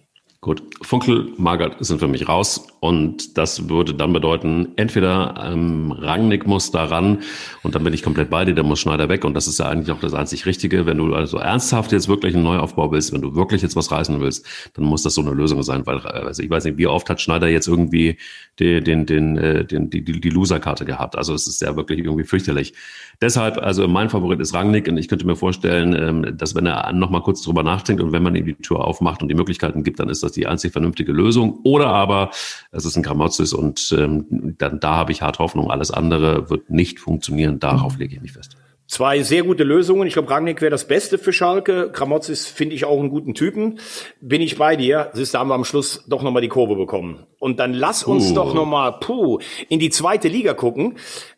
[0.48, 6.48] Gut, Funkel, Magath sind für mich raus und das würde dann bedeuten, entweder ähm, Rangnick
[6.48, 7.18] muss da ran
[7.64, 9.68] und dann bin ich komplett bei dir, der muss Schneider weg und das ist ja
[9.68, 10.86] eigentlich auch das einzig Richtige.
[10.86, 14.22] Wenn du also ernsthaft jetzt wirklich einen Neuaufbau willst, wenn du wirklich jetzt was reißen
[14.22, 14.46] willst,
[14.76, 17.20] dann muss das so eine Lösung sein, weil also ich weiß nicht, wie oft hat
[17.20, 18.18] Schneider jetzt irgendwie
[18.58, 21.18] den, den, den, äh, den, die, die, die Loserkarte gehabt.
[21.18, 22.74] Also es ist ja wirklich irgendwie fürchterlich.
[23.20, 26.94] Deshalb, also mein Favorit ist Rangnick und ich könnte mir vorstellen, ähm, dass wenn er
[26.94, 30.00] nochmal kurz drüber nachdenkt und wenn man ihm die Tür aufmacht und die Möglichkeiten gibt,
[30.00, 31.60] dann ist das die einzig vernünftige Lösung.
[31.64, 32.32] Oder aber
[32.72, 35.70] es ist ein Gramozis und ähm, dann da habe ich hart Hoffnung.
[35.70, 37.60] Alles andere wird nicht funktionieren.
[37.60, 38.58] Darauf lege ich mich fest.
[38.88, 40.08] Zwei sehr gute Lösungen.
[40.08, 41.92] Ich glaube, Rangnick wäre das Beste für Schalke.
[41.92, 43.80] Kramotz ist, finde ich, auch einen guten Typen.
[44.22, 45.10] Bin ich bei dir.
[45.12, 47.28] Siehst da haben wir am Schluss doch nochmal die Kurve bekommen.
[47.38, 48.36] Und dann lass uns uh.
[48.36, 50.96] doch nochmal, puh, in die zweite Liga gucken.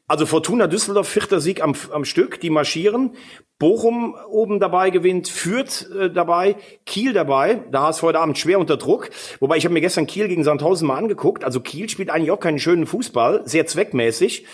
[0.09, 3.11] Also Fortuna Düsseldorf, vierter Sieg am, am Stück, die marschieren.
[3.59, 6.55] Bochum oben dabei gewinnt, Fürth äh, dabei,
[6.87, 7.61] Kiel dabei.
[7.69, 9.11] Da ist heute Abend schwer unter Druck.
[9.39, 11.43] Wobei ich habe mir gestern Kiel gegen Sandhausen mal angeguckt.
[11.43, 14.47] Also Kiel spielt eigentlich auch keinen schönen Fußball, sehr zweckmäßig.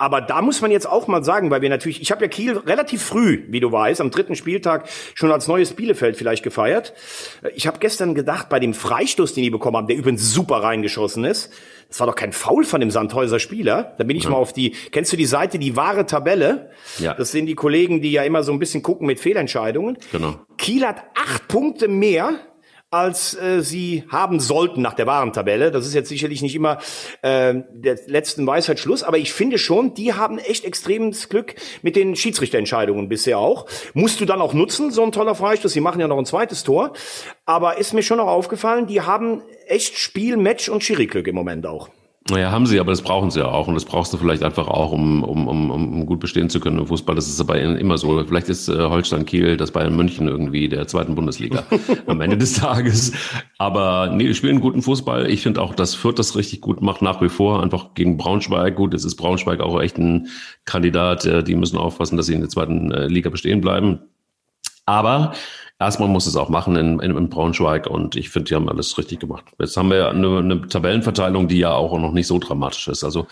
[0.00, 2.56] Aber da muss man jetzt auch mal sagen, weil wir natürlich, ich habe ja Kiel
[2.56, 6.94] relativ früh, wie du weißt, am dritten Spieltag schon als neues Bielefeld vielleicht gefeiert.
[7.54, 11.26] Ich habe gestern gedacht, bei dem Freistoß, den die bekommen haben, der übrigens super reingeschossen
[11.26, 11.52] ist,
[11.90, 13.94] das war doch kein Foul von dem Sandhäuser Spieler.
[13.98, 14.30] Da bin ich ja.
[14.30, 16.70] mal auf die, kennst du die Seite, die wahre Tabelle?
[16.98, 17.12] Ja.
[17.12, 19.98] Das sind die Kollegen, die ja immer so ein bisschen gucken mit Fehlentscheidungen.
[20.12, 20.36] Genau.
[20.56, 22.38] Kiel hat acht Punkte mehr
[22.90, 25.70] als äh, sie haben sollten nach der Warentabelle.
[25.70, 26.78] Das ist jetzt sicherlich nicht immer
[27.22, 31.94] äh, der letzten Weisheit Schluss, aber ich finde schon, die haben echt extremes Glück mit
[31.94, 33.66] den Schiedsrichterentscheidungen bisher auch.
[33.94, 35.72] Musst du dann auch nutzen, so ein toller Freistoß.
[35.72, 36.92] Sie machen ja noch ein zweites Tor.
[37.46, 41.66] Aber ist mir schon noch aufgefallen, die haben echt Spiel, Match und Schiri-Glück im Moment
[41.66, 41.90] auch.
[42.30, 43.66] Naja, haben sie, aber das brauchen sie ja auch.
[43.66, 46.78] Und das brauchst du vielleicht einfach auch, um, um, um, um gut bestehen zu können
[46.78, 47.14] im Fußball.
[47.14, 48.24] Das ist aber immer so.
[48.24, 51.64] Vielleicht ist äh, Holstein Kiel das Bayern München irgendwie der zweiten Bundesliga
[52.06, 53.12] am Ende des Tages.
[53.58, 55.28] Aber nee, die spielen einen guten Fußball.
[55.28, 57.62] Ich finde auch, dass Fürth das richtig gut macht, nach wie vor.
[57.62, 58.76] Einfach gegen Braunschweig.
[58.76, 60.28] Gut, es ist Braunschweig auch echt ein
[60.64, 61.24] Kandidat.
[61.24, 64.00] Äh, die müssen aufpassen, dass sie in der zweiten äh, Liga bestehen bleiben.
[64.86, 65.32] Aber
[65.80, 68.96] erstmal muss es auch machen in, in, in Braunschweig und ich finde, die haben alles
[68.98, 69.44] richtig gemacht.
[69.58, 73.02] Jetzt haben wir ja eine, eine Tabellenverteilung, die ja auch noch nicht so dramatisch ist.
[73.02, 73.26] Also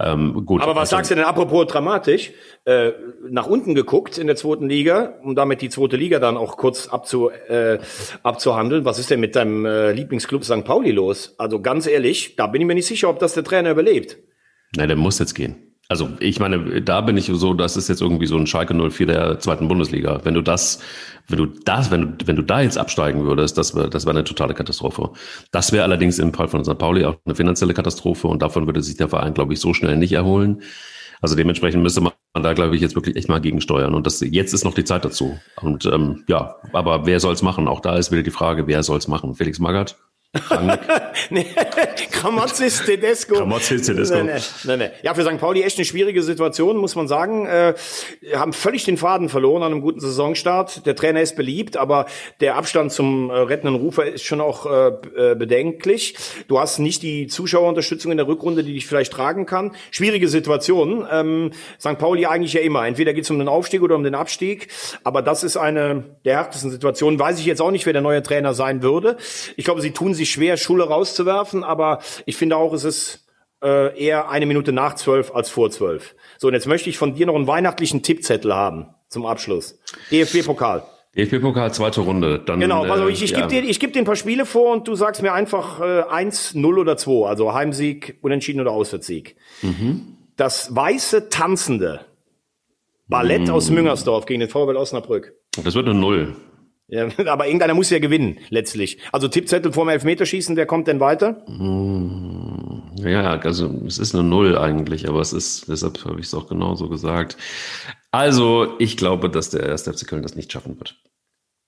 [0.00, 0.62] ähm, gut.
[0.62, 2.30] Aber was also, sagst du denn apropos dramatisch?
[2.64, 2.92] Äh,
[3.28, 6.86] nach unten geguckt in der zweiten Liga, um damit die zweite Liga dann auch kurz
[6.86, 7.78] abzu, äh,
[8.22, 8.84] abzuhandeln.
[8.84, 10.64] Was ist denn mit deinem äh, Lieblingsclub St.
[10.64, 11.34] Pauli los?
[11.38, 14.18] Also ganz ehrlich, da bin ich mir nicht sicher, ob das der Trainer überlebt.
[14.76, 15.67] Nein, der muss jetzt gehen.
[15.90, 19.06] Also ich meine, da bin ich so, das ist jetzt irgendwie so ein Schalke 04
[19.06, 20.20] der zweiten Bundesliga.
[20.22, 20.80] Wenn du das,
[21.28, 24.14] wenn du das, wenn du, wenn du da jetzt absteigen würdest, das wäre das wäre
[24.14, 25.10] eine totale Katastrophe.
[25.50, 26.76] Das wäre allerdings im Fall von St.
[26.76, 29.96] Pauli auch eine finanzielle Katastrophe und davon würde sich der Verein, glaube ich, so schnell
[29.96, 30.60] nicht erholen.
[31.22, 33.94] Also dementsprechend müsste man da, glaube ich, jetzt wirklich echt mal gegensteuern.
[33.94, 35.38] Und das jetzt ist noch die Zeit dazu.
[35.62, 37.66] Und ähm, ja, aber wer soll's machen?
[37.66, 39.34] Auch da ist wieder die Frage, wer soll's machen?
[39.34, 39.96] Felix Magath?
[41.30, 41.46] nee,
[42.10, 43.36] Kramotzis Tedesco.
[43.36, 44.22] Kramotzis Tedesco.
[44.22, 44.90] Nee, nee, nee, nee.
[45.02, 45.38] Ja, für St.
[45.38, 47.46] Pauli echt eine schwierige Situation, muss man sagen.
[47.46, 47.72] Äh,
[48.34, 50.84] haben völlig den Faden verloren an einem guten Saisonstart.
[50.84, 52.04] Der Trainer ist beliebt, aber
[52.40, 56.14] der Abstand zum äh, rettenden Rufer ist schon auch äh, äh bedenklich.
[56.46, 59.74] Du hast nicht die Zuschauerunterstützung in der Rückrunde, die dich vielleicht tragen kann.
[59.90, 61.06] Schwierige Situation.
[61.10, 61.96] Ähm, St.
[61.96, 62.86] Pauli eigentlich ja immer.
[62.86, 64.68] Entweder geht es um den Aufstieg oder um den Abstieg.
[65.04, 67.18] Aber das ist eine der härtesten Situationen.
[67.18, 69.16] Weiß ich jetzt auch nicht, wer der neue Trainer sein würde.
[69.56, 73.26] Ich glaube, sie tun sich schwer, Schule rauszuwerfen, aber ich finde auch, es ist
[73.62, 76.14] äh, eher eine Minute nach zwölf als vor zwölf.
[76.38, 79.78] So, und jetzt möchte ich von dir noch einen weihnachtlichen Tippzettel haben zum Abschluss.
[80.10, 80.84] DFB-Pokal.
[81.16, 82.38] DFB-Pokal, zweite Runde.
[82.38, 83.38] Dann, genau, also ich, ich ja.
[83.38, 86.02] gebe dir, ich geb dir ein paar Spiele vor und du sagst mir einfach äh,
[86.02, 89.36] eins, null oder zwei, also Heimsieg, Unentschieden oder Auswärtssieg.
[89.62, 90.18] Mhm.
[90.36, 92.02] Das weiße Tanzende.
[93.08, 93.50] Ballett mhm.
[93.50, 95.32] aus Müngersdorf gegen den VfL Osnabrück.
[95.64, 96.36] Das wird eine Null.
[96.88, 98.98] Ja, aber irgendeiner muss ja gewinnen, letztlich.
[99.12, 101.42] Also Tippzettel vorm Elfmeterschießen, wer kommt denn weiter?
[101.46, 106.34] Hm, ja, also es ist eine Null eigentlich, aber es ist, deshalb habe ich es
[106.34, 107.36] auch genauso gesagt.
[108.10, 110.96] Also, ich glaube, dass der erste FC Köln das nicht schaffen wird.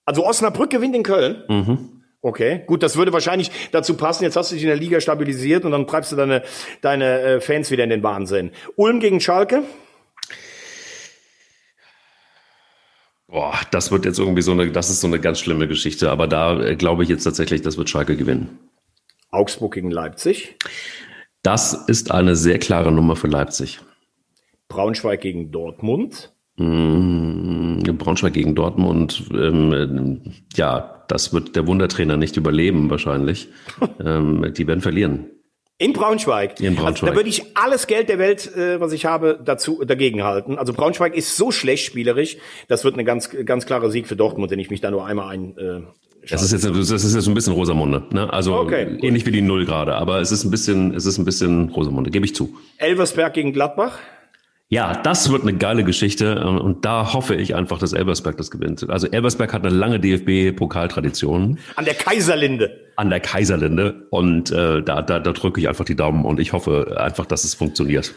[0.07, 1.45] Also Osnabrück gewinnt in Köln?
[1.49, 2.03] Mhm.
[2.23, 4.25] Okay, gut, das würde wahrscheinlich dazu passen.
[4.25, 6.43] Jetzt hast du dich in der Liga stabilisiert und dann treibst du deine,
[6.81, 8.51] deine äh, Fans wieder in den Wahnsinn.
[8.77, 9.63] Ulm gegen Schalke?
[13.31, 16.11] Boah, das wird jetzt irgendwie so eine, das ist so eine ganz schlimme Geschichte.
[16.11, 18.59] Aber da äh, glaube ich jetzt tatsächlich, das wird Schalke gewinnen.
[19.31, 20.57] Augsburg gegen Leipzig.
[21.43, 23.81] Das ist eine sehr klare Nummer für Leipzig.
[24.69, 26.33] Braunschweig gegen Dortmund.
[26.57, 29.25] Mmh, Braunschweig gegen Dortmund.
[29.33, 30.21] Ähm,
[30.55, 33.49] ja, das wird der Wundertrainer nicht überleben wahrscheinlich.
[34.05, 35.27] ähm, die werden verlieren.
[35.81, 36.61] In Braunschweig.
[36.61, 37.05] In Braunschweig.
[37.05, 40.59] Also, da würde ich alles Geld der Welt, äh, was ich habe, dazu dagegen halten.
[40.59, 42.37] Also Braunschweig ist so schlecht spielerisch.
[42.69, 45.29] Das wird eine ganz ganz klare Sieg für Dortmund, wenn ich mich da nur einmal
[45.31, 45.57] ein.
[45.57, 45.81] Äh,
[46.29, 48.31] das ist jetzt das ist jetzt ein bisschen Rosamunde, ne?
[48.31, 51.25] Also okay, ähnlich wie die Null gerade, aber es ist ein bisschen es ist ein
[51.25, 52.55] bisschen Rosamunde, gebe ich zu.
[52.77, 53.99] Elversberg gegen Gladbach.
[54.73, 58.89] Ja, das wird eine geile Geschichte und da hoffe ich einfach, dass Elbersberg das gewinnt.
[58.89, 61.59] Also Elbersberg hat eine lange DFB-Pokaltradition.
[61.75, 62.93] An der Kaiserlinde.
[62.95, 66.53] An der Kaiserlinde und äh, da, da, da drücke ich einfach die Daumen und ich
[66.53, 68.15] hoffe einfach, dass es funktioniert.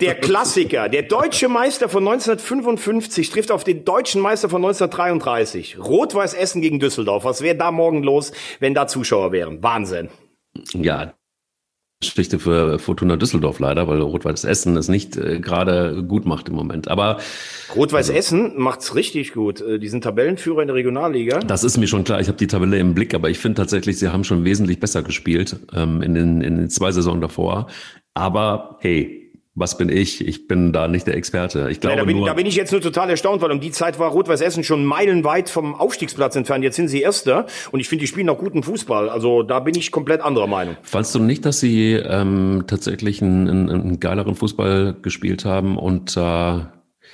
[0.00, 5.78] Der Klassiker, der deutsche Meister von 1955 trifft auf den deutschen Meister von 1933.
[5.80, 7.24] Rot-Weiß Essen gegen Düsseldorf.
[7.24, 9.60] Was wäre da morgen los, wenn da Zuschauer wären?
[9.60, 10.08] Wahnsinn.
[10.72, 11.14] Ja,
[12.10, 16.54] Geschichte für Fortuna Düsseldorf leider, weil Rot-Weiß Essen es nicht äh, gerade gut macht im
[16.54, 16.88] Moment.
[16.88, 17.18] Aber
[17.74, 19.60] Rot-Weiß also, Essen macht's richtig gut.
[19.60, 21.40] Äh, die sind Tabellenführer in der Regionalliga.
[21.40, 22.20] Das ist mir schon klar.
[22.20, 25.02] Ich habe die Tabelle im Blick, aber ich finde tatsächlich, sie haben schon wesentlich besser
[25.02, 27.68] gespielt ähm, in, den, in den zwei Saisonen davor.
[28.14, 29.23] Aber hey,
[29.56, 30.26] was bin ich?
[30.26, 31.68] Ich bin da nicht der Experte.
[31.70, 33.60] Ich glaube Nein, da, bin, nur, da bin ich jetzt nur total erstaunt, weil um
[33.60, 36.64] die Zeit war Rot-Weiß Essen schon meilenweit vom Aufstiegsplatz entfernt.
[36.64, 39.08] Jetzt sind sie Erster und ich finde, die spielen noch guten Fußball.
[39.08, 40.76] Also da bin ich komplett anderer Meinung.
[40.82, 46.16] Fandst du nicht, dass sie ähm, tatsächlich einen, einen, einen geileren Fußball gespielt haben und
[46.16, 46.60] äh,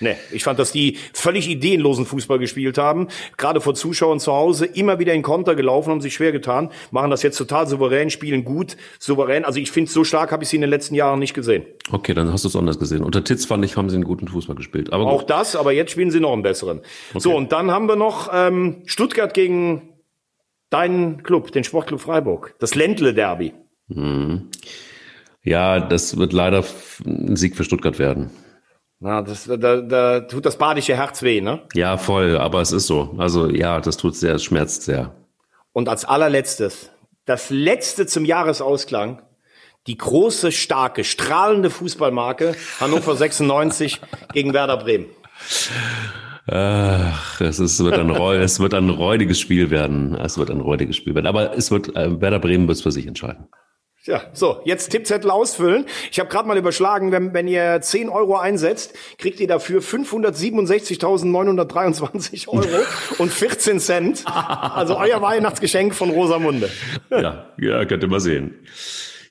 [0.00, 4.64] Nee, ich fand, dass die völlig ideenlosen Fußball gespielt haben, gerade vor Zuschauern zu Hause,
[4.66, 8.44] immer wieder in Konter gelaufen, haben sich schwer getan, machen das jetzt total souverän, spielen
[8.44, 9.44] gut, souverän.
[9.44, 11.64] Also ich finde, so stark habe ich sie in den letzten Jahren nicht gesehen.
[11.92, 13.02] Okay, dann hast du es anders gesehen.
[13.02, 14.92] Unter Titz fand ich, haben sie einen guten Fußball gespielt.
[14.92, 16.80] Aber Auch das, aber jetzt spielen sie noch einen besseren.
[17.10, 17.20] Okay.
[17.20, 19.90] So, und dann haben wir noch ähm, Stuttgart gegen
[20.70, 23.52] deinen Club, den Sportclub Freiburg, das Ländle-Derby.
[23.88, 24.48] Mhm.
[25.42, 26.64] Ja, das wird leider
[27.04, 28.30] ein Sieg für Stuttgart werden.
[29.02, 31.62] Na, das, da, da tut das badische Herz weh, ne?
[31.72, 33.14] Ja, voll, aber es ist so.
[33.16, 35.14] Also ja, das tut sehr, es schmerzt sehr.
[35.72, 36.90] Und als allerletztes,
[37.24, 39.22] das letzte zum Jahresausklang,
[39.86, 44.00] die große, starke, strahlende Fußballmarke Hannover 96
[44.34, 45.06] gegen Werder Bremen.
[46.46, 50.14] Ach, es, ist, wird ein, es wird ein räudiges Spiel werden.
[50.14, 51.26] Es wird ein räudiges Spiel werden.
[51.26, 53.48] Aber es wird, äh, Werder Bremen wird es für sich entscheiden.
[54.04, 55.84] Ja, so, jetzt Tippzettel ausfüllen.
[56.10, 62.48] Ich habe gerade mal überschlagen, wenn, wenn ihr 10 Euro einsetzt, kriegt ihr dafür 567.923
[62.48, 62.82] Euro
[63.18, 64.24] und 14 Cent.
[64.26, 66.70] Also euer Weihnachtsgeschenk von Rosamunde.
[67.10, 68.54] Ja, ja, könnt ihr mal sehen.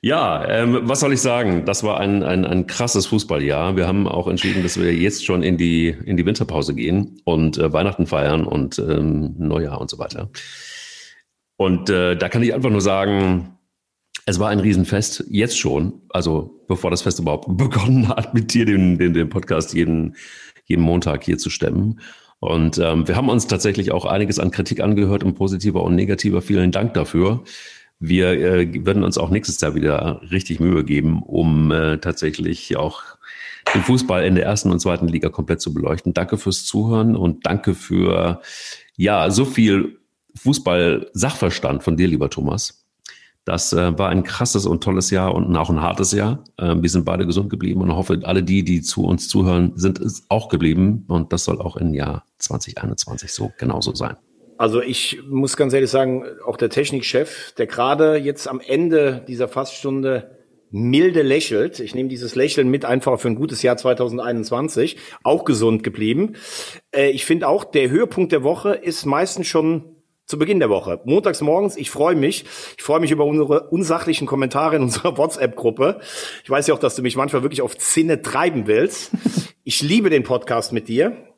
[0.02, 1.64] Ja, ähm, was soll ich sagen?
[1.64, 3.74] Das war ein, ein, ein krasses Fußballjahr.
[3.76, 7.58] Wir haben auch entschieden, dass wir jetzt schon in die, in die Winterpause gehen und
[7.58, 10.30] äh, Weihnachten feiern und ähm, Neujahr und so weiter.
[11.56, 13.56] Und äh, da kann ich einfach nur sagen,
[14.26, 18.64] es war ein Riesenfest, jetzt schon, also bevor das Fest überhaupt begonnen hat, mit dir
[18.64, 20.16] den, den, den Podcast jeden,
[20.64, 22.00] jeden Montag hier zu stemmen.
[22.38, 26.40] Und ähm, wir haben uns tatsächlich auch einiges an Kritik angehört, in positiver und negativer.
[26.40, 27.44] Vielen Dank dafür.
[27.98, 33.02] Wir äh, werden uns auch nächstes Jahr wieder richtig Mühe geben, um äh, tatsächlich auch
[33.74, 36.14] den Fußball in der ersten und zweiten Liga komplett zu beleuchten.
[36.14, 38.40] Danke fürs Zuhören und danke für
[38.96, 39.98] ja so viel
[40.36, 42.86] Fußball-Sachverstand von dir, lieber Thomas.
[43.44, 46.44] Das äh, war ein krasses und tolles Jahr und auch ein hartes Jahr.
[46.58, 49.98] Äh, wir sind beide gesund geblieben und hoffe, alle die, die zu uns zuhören, sind
[49.98, 51.04] es auch geblieben.
[51.08, 54.16] Und das soll auch im Jahr 2021 so genauso sein.
[54.58, 59.48] Also ich muss ganz ehrlich sagen, auch der Technikchef, der gerade jetzt am Ende dieser
[59.48, 60.36] Faststunde
[60.70, 61.80] milde lächelt.
[61.80, 66.34] Ich nehme dieses Lächeln mit einfach für ein gutes Jahr 2021, auch gesund geblieben.
[66.94, 69.96] Äh, ich finde auch, der Höhepunkt der Woche ist meistens schon
[70.30, 71.00] zu Beginn der Woche.
[71.04, 72.44] Montags morgens, ich freue mich.
[72.78, 76.00] Ich freue mich über unsere unsachlichen Kommentare in unserer WhatsApp-Gruppe.
[76.44, 79.10] Ich weiß ja auch, dass du mich manchmal wirklich auf Zinne treiben willst.
[79.64, 81.29] Ich liebe den Podcast mit dir.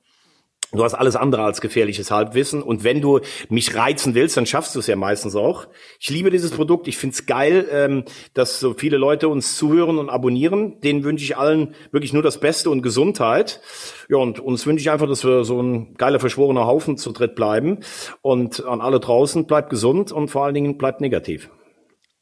[0.73, 2.62] Du hast alles andere als gefährliches Halbwissen.
[2.62, 3.20] Und wenn du
[3.51, 5.66] mich reizen willst, dann schaffst du es ja meistens auch.
[6.01, 6.89] Ich liebe dieses Produkt.
[6.89, 10.81] Ich find's geil, ähm, dass so viele Leute uns zuhören und abonnieren.
[10.81, 13.61] Denen wünsche ich allen wirklich nur das Beste und Gesundheit.
[14.09, 17.35] Ja, und uns wünsche ich einfach, dass wir so ein geiler, verschworener Haufen zu dritt
[17.35, 17.81] bleiben.
[18.23, 21.51] Und an alle draußen, bleibt gesund und vor allen Dingen bleibt negativ.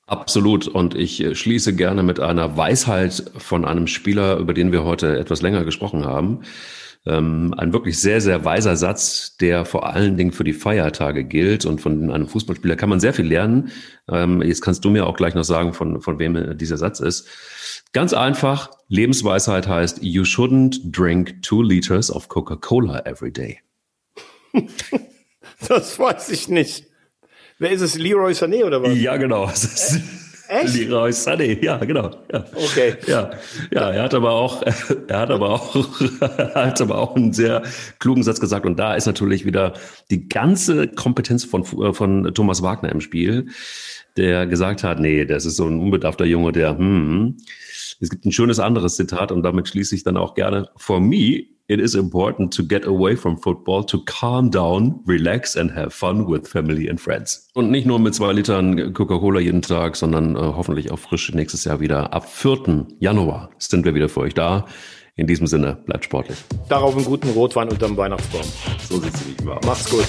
[0.08, 0.66] Absolut.
[0.66, 5.16] Und ich äh, schließe gerne mit einer Weisheit von einem Spieler, über den wir heute
[5.16, 6.40] etwas länger gesprochen haben.
[7.06, 11.64] Ähm, ein wirklich sehr, sehr weiser Satz, der vor allen Dingen für die Feiertage gilt.
[11.64, 13.70] Und von einem Fußballspieler kann man sehr viel lernen.
[14.08, 17.28] Ähm, jetzt kannst du mir auch gleich noch sagen, von, von wem dieser Satz ist.
[17.92, 23.60] Ganz einfach, Lebensweisheit heißt, you shouldn't drink two liters of Coca-Cola every day.
[25.68, 26.86] das weiß ich nicht.
[27.58, 27.96] Wer ist es?
[27.96, 28.96] Leroy Sané oder was?
[28.98, 29.50] Ja, genau.
[30.50, 30.74] Echt?
[30.74, 32.10] Leroy Sané, ja, genau.
[32.32, 32.44] Ja.
[32.54, 32.96] Okay.
[33.06, 33.30] Ja,
[33.70, 34.62] ja, er hat aber auch,
[35.06, 35.76] er hat aber auch,
[36.20, 37.62] er hat aber auch einen sehr
[38.00, 38.66] klugen Satz gesagt.
[38.66, 39.74] Und da ist natürlich wieder
[40.10, 43.46] die ganze Kompetenz von, von Thomas Wagner im Spiel,
[44.16, 47.36] der gesagt hat, nee, das ist so ein unbedarfter Junge, der, hm,
[48.00, 50.68] es gibt ein schönes anderes Zitat und damit schließe ich dann auch gerne.
[50.76, 55.70] For me, it is important to get away from football, to calm down, relax and
[55.70, 57.48] have fun with family and friends.
[57.54, 61.64] Und nicht nur mit zwei Litern Coca-Cola jeden Tag, sondern äh, hoffentlich auch frisch nächstes
[61.64, 62.12] Jahr wieder.
[62.12, 62.86] Ab 4.
[62.98, 64.66] Januar sind wir wieder für euch da.
[65.14, 66.38] In diesem Sinne, bleibt sportlich.
[66.68, 68.42] Darauf einen guten Rotwein unterm Weihnachtsbaum.
[68.88, 69.64] So sieht's nämlich aus.
[69.64, 70.06] Macht's gut.